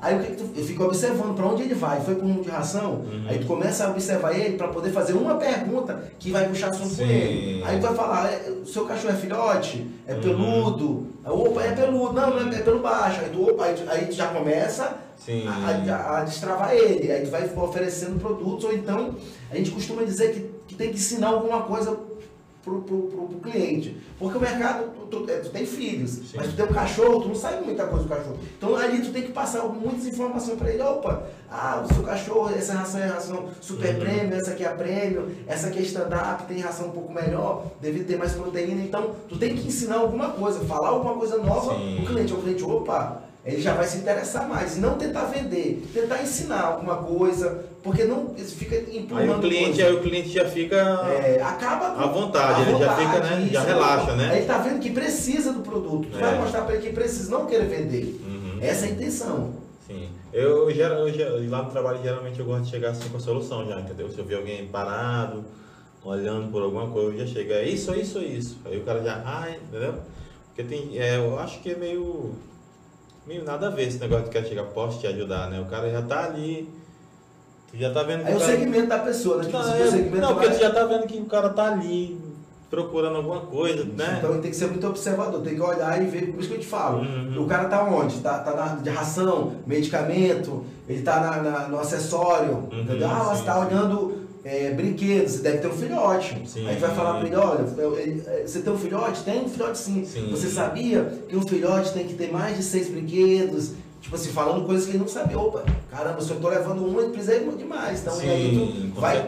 [0.00, 2.00] Aí o que, que tu, eu fico observando para onde ele vai.
[2.00, 3.24] Foi com um de ração, uhum.
[3.26, 6.96] aí tu começa a observar ele para poder fazer uma pergunta que vai puxar assunto
[6.96, 7.62] com ele.
[7.64, 9.86] Aí tu vai falar, é, o seu cachorro é filhote?
[10.06, 10.20] É uhum.
[10.20, 11.06] peludo?
[11.24, 12.12] Opa, é peludo.
[12.12, 13.20] Não, não é, é pelo baixo.
[13.20, 14.94] Aí tu, opa, aí, tu, aí tu já começa
[15.46, 17.10] a, a, a, destravar ele.
[17.10, 19.14] Aí tu vai oferecendo produtos, ou então
[19.50, 21.96] a gente costuma dizer que, que tem que ensinar alguma coisa
[22.64, 23.96] pro, pro, pro, pro cliente.
[24.18, 26.36] Porque o mercado, tu, tu, é, tu tem filhos, Sim.
[26.36, 28.38] mas tu tem um cachorro, tu não sabe muita coisa do cachorro.
[28.56, 30.82] Então ali tu tem que passar muitas informações para ele.
[30.82, 34.00] Opa, ah, o seu cachorro, essa ração é ração super Uhum.
[34.00, 38.06] prêmio, essa aqui é prêmio, essa aqui é stand-up, tem ração um pouco melhor, devido
[38.06, 38.82] ter mais proteína.
[38.82, 41.96] Então tu tem que ensinar alguma coisa, falar alguma coisa nova Sim.
[41.96, 42.32] pro cliente.
[42.32, 44.76] O cliente, opa, ele já vai se interessar mais.
[44.76, 49.30] E não tentar vender, tentar ensinar alguma coisa, porque não isso fica empurrando.
[49.32, 49.86] Aí o cliente, coisa.
[49.86, 50.76] aí o cliente já fica.
[50.76, 54.30] É, acaba À vontade, ele já fica, né, já relaxa, né?
[54.30, 56.08] Aí ele tá vendo que precisa do produto.
[56.10, 56.20] Tu É.
[56.20, 58.20] vai mostrar para ele que precisa, não querer vender.
[58.26, 58.58] Uhum.
[58.60, 59.52] Essa é a intenção.
[59.86, 60.08] Sim.
[60.32, 63.20] Eu, geral- eu, ge- lá no trabalho, geralmente eu gosto de chegar assim com a
[63.20, 64.10] solução já, entendeu?
[64.10, 65.44] Se eu ver alguém parado,
[66.02, 68.56] olhando por alguma coisa, eu já chego, é isso, é isso, é isso.
[68.64, 69.94] Aí o cara já, ah, entendeu?
[70.48, 72.34] Porque tem, é, eu acho que é meio,
[73.26, 75.60] meio nada a ver esse negócio de quer chegar, posso te ajudar, né?
[75.60, 76.68] O cara já tá ali,
[77.70, 78.52] tu já tá vendo que Aí o cara...
[78.52, 79.44] segmento da pessoa, né?
[79.44, 81.72] Tipo, Não, é- segmento não, porque vai- tu já tá vendo que o cara tá
[81.72, 82.18] ali
[82.70, 84.16] procurando alguma coisa, né?
[84.18, 86.60] Então tem que ser muito observador, tem que olhar e ver, por isso que eu
[86.60, 86.98] te falo.
[87.02, 87.42] Uhum.
[87.44, 88.18] O cara tá onde?
[88.20, 92.68] Tá, tá na de ração, medicamento, ele tá na, na- no acessório.
[92.72, 93.08] Uhum, entendeu?
[93.08, 96.42] Ah, sim, você tá olhando é, brinquedos, você deve ter um filhote.
[96.46, 96.60] Sim.
[96.60, 99.22] Aí a gente vai falar pra ele, olha, eu- ele- é, você tem um filhote?
[99.22, 100.04] Tem um filhote sim.
[100.04, 100.28] Sim.
[100.30, 103.70] Você sabia que um filhote tem que ter mais de seis brinquedos?
[104.04, 105.38] Tipo assim, falando coisas que ele não sabia.
[105.38, 108.02] Opa, caramba, se eu tô levando um, ele precisa ir demais.
[108.02, 109.26] Então, e aí Sim, tu com vai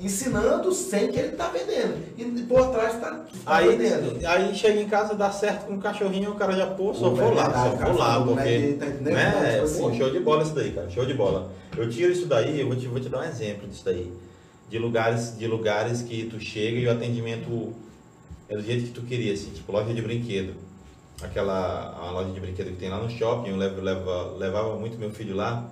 [0.00, 1.94] ensinando sem que ele tá vendendo.
[2.16, 4.26] E por trás tá, tá Aí, vendendo.
[4.26, 7.34] aí chega em casa, dá certo com o cachorrinho, o cara já, pô, só vou
[7.34, 8.58] lá, só vou lá, né, porque.
[8.58, 11.14] que tá né, Então, tipo assim- pô, show de bola isso daí, cara, show de
[11.14, 11.52] bola.
[11.76, 14.10] Eu tiro isso daí, eu vou te, vou te dar um exemplo disso daí.
[14.70, 17.74] De lugares, de lugares que tu chega e o atendimento
[18.48, 20.54] é do jeito que tu queria, assim, tipo loja de brinquedo.
[21.22, 24.98] Aquela a loja de brinquedo que tem lá no shopping, eu levo, leva- levava muito
[24.98, 25.64] meu filho lá.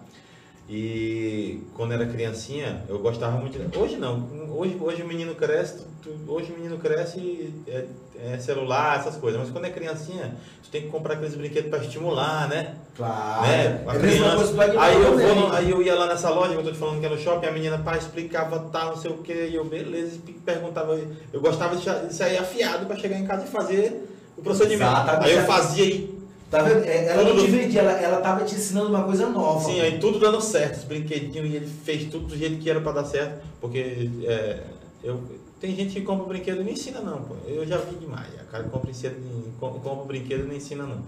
[0.66, 3.58] E quando era criancinha, eu gostava muito.
[3.58, 4.26] de- Hoje não.
[4.56, 7.84] Hoje, hoje o menino cresce, tu- hoje o menino cresce e é,
[8.32, 9.38] é celular, essas coisas.
[9.38, 12.76] Mas quando é criancinha, tu tem que comprar aqueles brinquedos para estimular, né?
[12.96, 13.42] Claro.
[13.42, 13.84] né?
[13.86, 16.54] A É a mesma criança- aí, eu vou no- aí eu ia lá nessa loja,
[16.54, 18.96] que eu tô te falando que é no shopping, a menina pá, explicava tal, não
[18.96, 20.98] sei o que, e eu, beleza, perguntava.
[21.30, 24.90] Eu gostava de sair afiado para chegar em casa e fazer o procedimento.
[24.90, 25.30] Exatamente.
[25.30, 26.14] Aí eu fazia e
[26.50, 26.84] Tá vendo?
[26.84, 29.64] É, Ela não Tudo- te vendia, ela, ela tava te ensinando uma coisa nova.
[29.64, 32.80] Sim, aí tudo dando certo, os brinquedinhos, e ele fez tudo do jeito que era
[32.80, 34.62] pra dar certo, porque é,
[35.02, 35.20] eu,
[35.60, 37.34] tem gente que compra brinquedo e não ensina não, pô.
[37.48, 38.28] Eu já vi demais.
[38.40, 39.16] A cara compra, brinquedo,
[39.58, 40.98] compra brinquedo e não ensina não.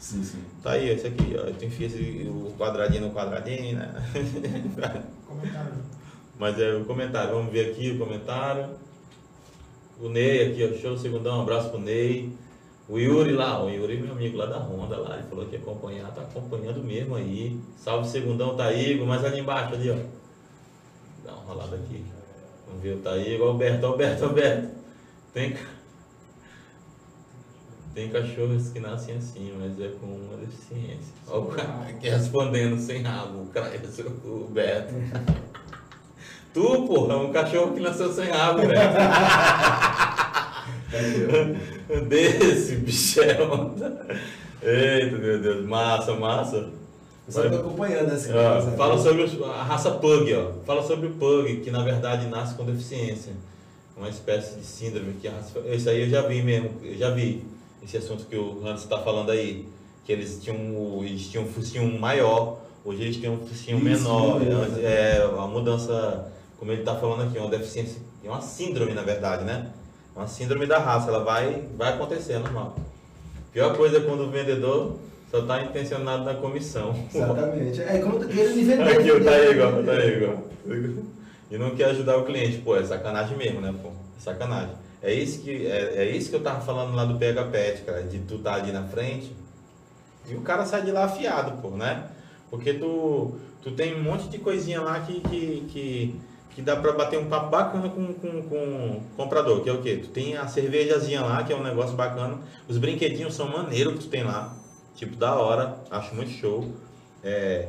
[0.00, 0.38] Sim, sim.
[0.60, 1.52] Tá aí, esse aqui, ó.
[1.56, 3.94] Tu enfia esse, o quadradinho no quadradinho, né?
[5.28, 5.72] Comentário.
[6.36, 8.70] Mas é o comentário, vamos ver aqui o comentário.
[10.00, 12.30] O Ney aqui, ó, show segundão, um abraço pro Ney.
[12.90, 15.60] O Yuri lá, o Yuri, meu amigo lá da Honda, lá, ele falou que ia
[15.60, 17.56] acompanhar, tá acompanhando mesmo aí.
[17.76, 19.96] Salve segundão, tá Igor, mas ali embaixo, ali, ó.
[21.24, 22.04] Dá uma rolada aqui.
[22.66, 24.74] Vamos ver o Taígo, Alberto, Alberto, Alberto.
[25.32, 25.56] Tem,
[27.94, 31.14] tem cachorros que nascem assim, mas é com uma deficiência.
[31.28, 34.94] Olha o cara aqui respondendo sem rabo, o o Beto.
[36.52, 38.74] Tu, porra, é um cachorro que nasceu sem rabo, velho.
[42.08, 43.74] Desse bichão.
[44.62, 46.68] Eita, meu Deus, massa, massa.
[47.28, 48.76] Só tô acompanhando essa coisa.
[48.76, 50.50] fala sobre os- a raça Pug, ó.
[50.66, 53.32] Fala sobre o Pug, que na verdade nasce com deficiência.
[53.96, 55.58] Uma espécie de síndrome que a raça.
[55.66, 57.44] Isso aí eu já vi mesmo, eu já vi
[57.82, 59.66] esse assunto que o Hans está falando aí.
[60.04, 60.56] Que eles tinham,
[61.04, 64.40] eles tinham um focinho maior, hoje eles têm um focinho Isso, menor.
[64.40, 64.66] menor.
[64.82, 66.26] É a mudança,
[66.58, 69.68] como ele está falando aqui, é uma deficiência, é uma síndrome na verdade, né?
[70.14, 72.76] Uma síndrome da raça, ela vai, vai acontecer, é normal.
[73.52, 74.96] Pior coisa é quando o vendedor
[75.30, 76.94] só está intencionado na comissão.
[77.14, 77.80] Exatamente.
[77.80, 78.82] É como me vender.
[78.82, 80.44] Aqui, ó, tá igual, tá aí, igual.
[81.50, 83.88] E não quer ajudar o cliente, pô, é sacanagem mesmo, né, pô?
[83.88, 84.74] É sacanagem.
[85.02, 88.02] É isso que, é, é isso que eu tava falando lá do PH Pet, cara,
[88.02, 89.32] de tu tá ali na frente
[90.28, 92.04] e o cara sai de lá afiado, pô, né?
[92.50, 96.20] Porque tu, tu tem um monte de coisinha lá que, que, que,
[96.54, 99.80] que dá pra bater um papo bacana com, com, com o comprador, que é o
[99.80, 100.00] quê?
[100.02, 102.38] Tu tem a cervejazinha lá, que é um negócio bacana,
[102.68, 104.54] os brinquedinhos são maneiros que tu tem lá,
[104.96, 106.68] tipo, da hora, acho muito show.
[107.22, 107.68] É,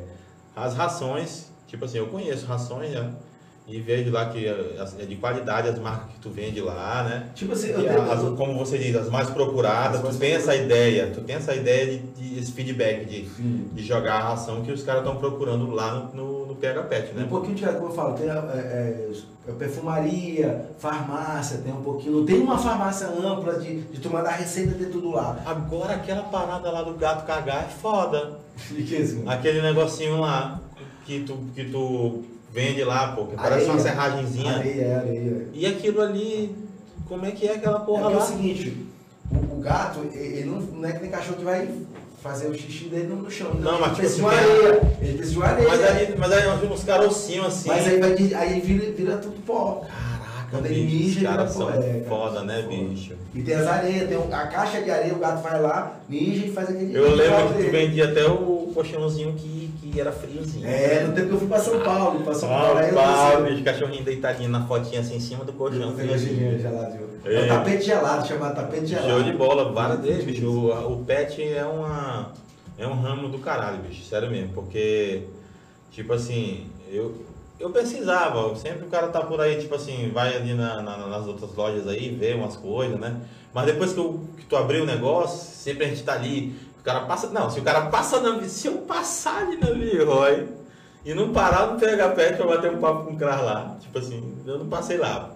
[0.55, 3.13] as rações, tipo assim, eu conheço rações, né?
[3.71, 7.27] E vejo lá que é é de qualidade as marcas que tu vende lá, né?
[7.33, 8.11] Tipo assim, eu tenho.
[8.11, 11.35] as- como você diz, as mais procuradas, As mais tu tem essa ideia, tu tem
[11.37, 13.69] essa ideia de, de esse feedback de, Sim.
[13.71, 17.13] de jogar a ração que os caras estão procurando lá no, no, no PH Pet,
[17.13, 17.23] né?
[17.23, 19.09] Um pouquinho de, como eu falo, tem é, é,
[19.47, 22.25] é, perfumaria, farmácia, tem um pouquinho.
[22.25, 25.41] Tem uma farmácia ampla de, de tu mandar receita de tudo lá.
[25.45, 28.39] Agora aquela parada lá do gato cagar é foda.
[29.27, 30.59] Aquele negocinho lá
[31.05, 33.89] que tu, que tu vende lá, pô, que parece uma Areia.
[33.89, 34.55] serragenzinha.
[34.57, 35.47] Areia, é, areia.
[35.53, 36.55] E aquilo ali,
[37.07, 38.23] como é que é aquela É, porra é lá.
[38.23, 38.77] o seguinte,
[39.31, 41.69] o, o gato, ele não, não é que nem cachorro que vai
[42.21, 43.53] fazer o xixi dele no, chão.
[43.55, 44.81] Não, ele mas tipo assim, areia.
[45.01, 45.67] Ele precisa de uma areia.
[45.69, 47.69] Mas aí, mas aí nós vimos uns carocinhos assim.
[47.69, 49.85] Mas aí, vai, aí vira, vira tudo pó.
[50.59, 53.13] Bicho, os caras são é, cara, foda, né, bicho?
[53.33, 56.51] E tem as areias, tem a caixa de areia, o gato vai lá, mija e
[56.51, 60.67] faz aquele Eu lembro que tu vendia até o colchãozinho que, que era friozinho.
[60.67, 63.45] É, no tempo que eu fui pra São Paulo, pra São Paulo, Paulo, eu Paulo,
[63.45, 65.93] bicho, cachorrinho deitadinho na fotinha assim em cima do colchão.
[65.93, 67.11] viu?
[67.25, 67.35] É.
[67.41, 69.09] É tapete gelado, chamado tapete gelado.
[69.09, 70.47] Show de bola, várias deles, bicho.
[70.47, 72.31] O, o pet é uma.
[72.77, 74.53] É um ramo do caralho, bicho, sério mesmo.
[74.53, 75.23] Porque,
[75.91, 77.13] tipo assim, eu,
[77.61, 81.27] eu pesquisava, sempre o cara tá por aí, tipo assim, vai ali na, na- nas
[81.27, 83.21] outras lojas aí, vê umas coisas, né?
[83.53, 86.83] Mas depois que, eu, que tu abriu o negócio, sempre a gente tá ali, o
[86.83, 87.27] cara passa.
[87.29, 88.41] Não, se o cara passa na.
[88.47, 90.47] Se eu passar ali na Leroy
[91.05, 93.97] e não parar no PH Pet pra bater um papo com o cara lá, tipo
[93.99, 95.31] assim, eu não passei lá.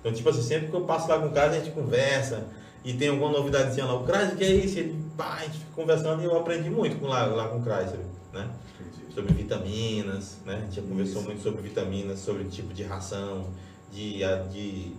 [0.00, 2.44] Então, tipo assim, sempre que eu passo lá com o cara, a gente conversa
[2.84, 3.94] e tem alguma novidadezinha lá.
[3.94, 4.78] O o que é isso?
[4.78, 7.62] Ele, pá, a gente fica conversando e eu aprendi muito com lá, lá com o
[7.62, 7.90] Kreis,
[8.32, 8.48] né?
[9.14, 10.56] Sobre vitaminas, né?
[10.56, 11.30] A gente já conversou Isso.
[11.30, 13.46] muito sobre vitaminas, sobre tipo de ração,
[13.92, 14.92] de, de,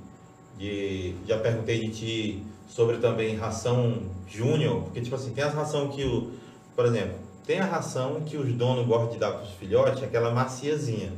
[0.58, 5.90] de, já perguntei de ti sobre também ração júnior, porque tipo assim, tem as ração
[5.90, 6.32] que o,
[6.76, 10.32] por exemplo, tem a ração que os donos gostam de dar para os filhotes, aquela
[10.34, 11.12] maciazinha.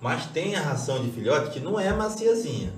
[0.00, 2.72] Mas tem a ração de filhote que não é maciazinha.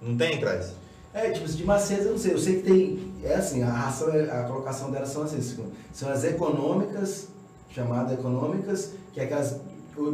[0.00, 0.72] Não tem, Kreis?
[1.12, 2.32] É, tipo, de maceta eu não sei.
[2.34, 3.12] Eu sei que tem.
[3.24, 5.40] É assim, a ração, é- a colocação delas são assim.
[5.92, 7.28] São as econômicas,
[7.76, 9.60] chamadas econômicas, que é aquelas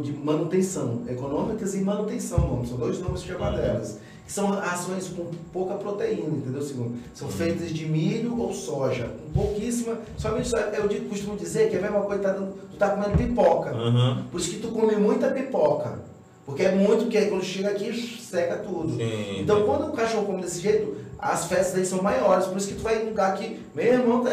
[0.01, 1.01] de manutenção.
[1.09, 2.69] Econômicas e manutenção, vamos.
[2.69, 3.99] São dois nomes chamados delas.
[4.25, 6.61] Que são rações com pouca proteína, entendeu?
[6.61, 9.09] Segundo, são feitas de milho ou soja.
[9.33, 9.97] Com pouquíssima.
[10.17, 13.17] Somente só- eu costumo dizer que é a mesma coisa que tá tu tá comendo
[13.17, 13.71] pipoca.
[13.71, 14.25] Aham.
[14.31, 15.99] Por isso que tu come muita pipoca.
[16.45, 18.95] Porque é muito, porque aí quando chega aqui, seca tudo.
[18.97, 19.39] Sim.
[19.41, 22.45] Então, quando o cachorro come desse jeito, as fezes aí são maiores.
[22.47, 24.31] Por isso que tu vai em lugar que, meu irmão, tá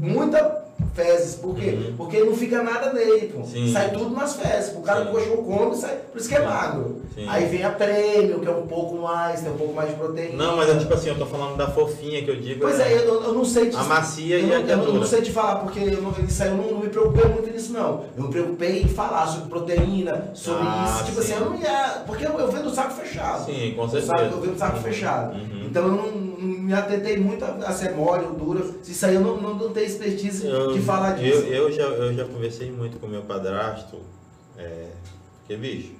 [0.00, 0.65] muita
[0.96, 1.34] fezes.
[1.36, 1.70] Por quê?
[1.78, 1.94] Uhum.
[1.96, 3.44] Porque não fica nada nele, pô.
[3.44, 3.70] Sim.
[3.72, 4.74] Sai tudo nas fezes.
[4.74, 5.12] O cara Sim.
[5.12, 5.96] cachorro come, sai.
[6.10, 7.02] Por isso que é magro.
[7.14, 7.26] Sim.
[7.28, 10.44] Aí vem a prêmio, que é um pouco mais, tem um pouco mais de proteína.
[10.44, 12.60] Não, mas é tipo assim, eu tô falando da fofinha que eu digo.
[12.60, 14.84] Pois é, eu, eu não sei te A macia eu e a é eu não-
[14.86, 17.24] eu não sei te falar, porque eu não, isso aí eu não, não me preocupei
[17.26, 18.04] muito nisso, não.
[18.16, 21.04] Eu me preocupei em falar sobre proteína, sobre Ah, isso.
[21.06, 21.32] Tipo sim.
[21.34, 22.02] assim, eu não ia.
[22.06, 23.44] Porque eu, eu vendo o saco fechado.
[23.46, 24.12] Sim, com certeza.
[24.16, 25.34] saco, eu vendo o saco fechado.
[25.36, 25.66] Uhum.
[25.66, 26.36] Então eu não, não
[26.66, 28.64] me atentei muito a, a ser mole ou dura.
[28.86, 31.42] Isso aí eu não, não, não tenho expertise Eu, de falar disso.
[31.44, 33.98] eu, eu, já, eu já conversei muito com meu padrasto.
[34.56, 34.88] É,
[35.40, 35.92] porque, bicho,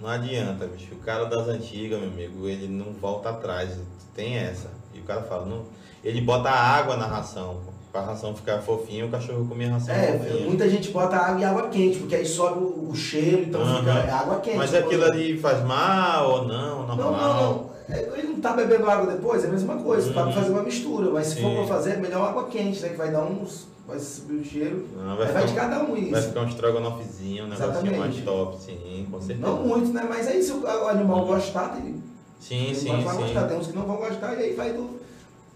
[0.00, 0.94] não adianta, bicho.
[0.94, 3.78] O cara das antigas, meu amigo, ele não volta atrás.
[4.14, 4.70] Tem essa.
[4.94, 5.64] E o cara fala, não,
[6.04, 7.60] ele bota água na ração.
[7.64, 10.46] pô, Pra ração ficar fofinha, o cachorro come a ração É, fofinha.
[10.46, 13.80] muita gente bota água e água quente, porque aí sobe o, o cheiro, então Aham.
[13.80, 14.56] fica água quente.
[14.56, 16.86] Mas aquilo ali faz mal ou não?
[16.86, 17.34] Não, Normal?
[17.34, 17.71] não, não.
[17.88, 20.12] É, Ele não tá bebendo água depois, é a mesma coisa.
[20.12, 20.32] Tá Uhum.
[20.32, 21.56] pra fazer uma mistura, mas se for Sim.
[21.56, 22.88] pra fazer, é melhor água quente, né?
[22.90, 23.66] Que vai dar uns.
[23.86, 24.86] Vai subir o cheiro.
[24.96, 26.28] Não, Aí vai, vai de ficar, cada um vai isso.
[26.28, 27.98] ficar um estrogonofezinho, um negocinho Exatamente.
[27.98, 29.40] mais top, sim, com certeza.
[29.46, 30.06] Não muito, né?
[30.08, 31.94] Mas aí se o, animal gostar, tem,
[32.40, 33.20] Sim, tem sim, vai sim.
[33.22, 35.00] gostar, tem uns que não vão gostar, e aí vai do,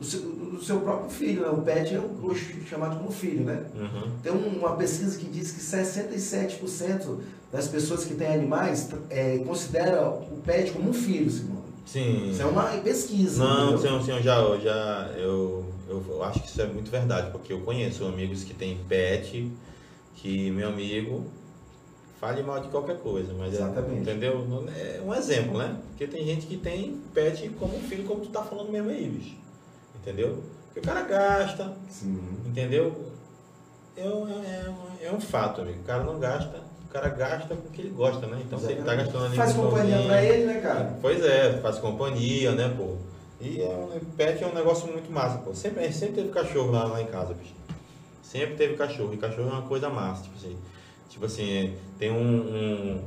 [0.00, 1.48] do, seu, do seu próprio filho, né?
[1.50, 2.34] O pet é o
[2.68, 3.62] chamado como filho, né?
[3.76, 4.10] Uhum.
[4.24, 7.20] Tem um- uma pesquisa que diz que 67%
[7.52, 11.65] das pessoas que têm animais é, considera o pet como um filho, segundo.
[11.86, 12.30] Sim.
[12.30, 13.42] Isso é uma pesquisa.
[13.44, 13.78] Não, entendeu?
[13.78, 17.60] senhor, senhor, já, eu já eu, eu acho que isso é muito verdade, porque eu
[17.60, 19.50] conheço amigos que têm pet,
[20.16, 21.24] que meu amigo
[22.20, 24.00] fale mal de qualquer coisa, mas é- Exatamente.
[24.00, 24.44] entendeu?
[24.48, 25.76] Não- É um exemplo, né?
[25.90, 29.36] Porque tem gente que tem pet como filho, como tu tá falando mesmo aí, bicho.
[29.94, 30.42] Entendeu?
[30.66, 32.18] Porque o cara gasta, Sim.
[32.46, 33.12] entendeu?
[33.96, 35.80] É é, um, é um fato, amigo.
[35.80, 38.40] O cara não gasta, o cara gasta com o que ele gosta, né?
[38.46, 39.04] Então se ele tá Exatamente.
[39.06, 40.98] gastando ali Faz com companhia pra ele, né, cara?
[41.02, 42.94] Pois é, faz companhia, né, pô?
[43.40, 45.52] E é um, pet é um negócio muito massa, pô.
[45.52, 47.54] Sempre, sempre teve cachorro lá, lá em casa, bicho.
[48.22, 49.12] Sempre teve cachorro.
[49.12, 50.56] E cachorro é uma coisa massa, tipo assim.
[51.10, 53.02] Tipo assim, tem um, um,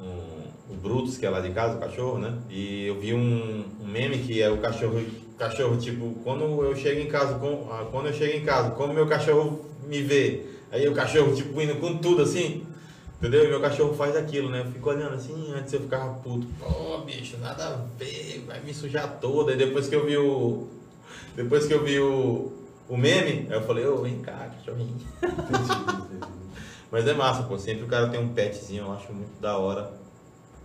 [0.00, 2.32] um- o Brutus, que é lá de casa, o cachorro, né?
[2.48, 5.00] E eu vi um, um meme que é o cachorro,
[5.38, 8.92] cachorro, tipo, quando eu chego em casa, com, ah, quando eu chego em casa, como
[8.94, 12.66] meu cachorro me vê, aí o cachorro, tipo, indo com tudo assim,
[13.18, 13.44] entendeu?
[13.44, 14.60] E meu cachorro faz aquilo, né?
[14.60, 18.74] Eu fico olhando assim, antes eu ficava puto, pô, bicho, nada a ver, vai me
[18.74, 19.52] sujar toda.
[19.52, 20.68] E depois que eu vi o.
[21.34, 22.52] Depois que eu vi o,
[22.88, 24.96] o meme, aí eu falei, ô, vem cá, cachorrinho.
[26.90, 27.58] Mas é massa, pô.
[27.58, 30.05] Sempre o cara tem um petzinho, eu acho muito da hora.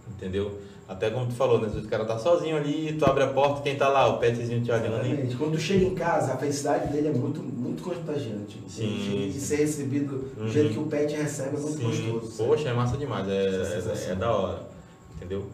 [0.10, 0.60] Entendeu?
[0.88, 1.68] Até como tu falou, né?
[1.74, 4.08] O cara tá sozinho ali, tu abre a porta, quem tá lá?
[4.08, 4.95] O petzinho te olhando.
[5.06, 5.36] Exatamente.
[5.38, 8.62] Quando tu chega em casa, a felicidade dele é muito, muito contagiante.
[8.68, 10.47] Sim, De ser recebido do Uhum.
[10.49, 11.84] jeito que o pet recebe é muito Sim.
[12.12, 12.32] gostoso.
[12.32, 12.49] sabe?
[12.49, 14.12] Poxa, é massa demais, é, é- sensação.
[14.12, 14.64] é da hora.
[15.16, 15.45] Entendeu?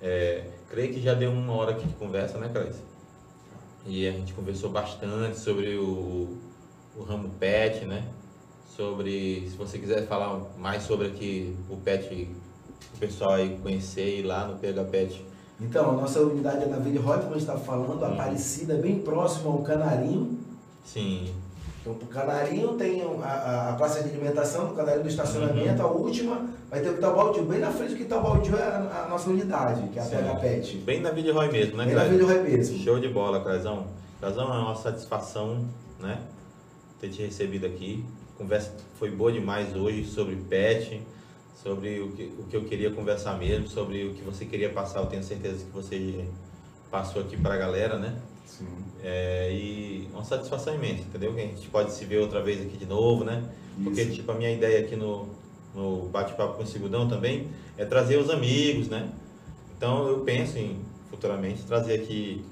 [0.00, 2.74] É, creio que já deu uma hora aqui de conversa, né, Cláudio?
[3.86, 6.36] E a gente conversou bastante sobre o,
[6.96, 8.04] o ramo pet, né?
[8.76, 12.28] Sobre, se você quiser falar mais sobre aqui o pet,
[12.94, 15.24] o pessoal aí conhecer ir lá no PH Pet.
[15.60, 18.12] Então, a nossa unidade é na Vila Rota, como a gente estava falando, Hum.
[18.12, 20.38] Aparecida, bem próximo ao Canarinho.
[20.84, 21.32] Sim,
[21.80, 25.88] Então, pro Canarinho tem a, a, praça de alimentação, o Canarinho do estacionamento, Uhum.
[25.88, 27.44] a última vai ter o Quintal Baldio.
[27.44, 30.16] Bem na frente do Quintal Baldio é a, a nossa unidade, que é a Sim.
[30.16, 30.76] PH Pet.
[30.78, 32.04] bem na Vila Roy mesmo, né, Bem na?
[32.04, 32.78] Vila Rota mesmo.
[32.78, 33.86] Show de bola, Crazão.
[34.20, 35.64] Crazão, é uma satisfação,
[36.00, 36.18] né?
[37.00, 38.04] Ter te recebido aqui.
[38.34, 41.00] A conversa foi boa demais hoje sobre pet,
[41.62, 45.00] sobre o que, o que eu queria conversar mesmo, sobre o que você queria passar.
[45.00, 46.24] Eu tenho certeza que você
[46.90, 48.14] passou aqui para a galera, né?
[48.46, 48.66] Sim.
[49.02, 51.34] É, e uma satisfação imensa, entendeu?
[51.34, 53.42] Que a gente pode se ver outra vez aqui de novo, né?
[53.82, 54.12] Porque, Isso.
[54.14, 55.28] tipo, a minha ideia aqui no,
[55.74, 59.10] no Bate-Papo com o Segundão também é trazer os amigos, né?
[59.76, 60.78] Então, eu penso em,
[61.10, 62.44] futuramente, trazer aqui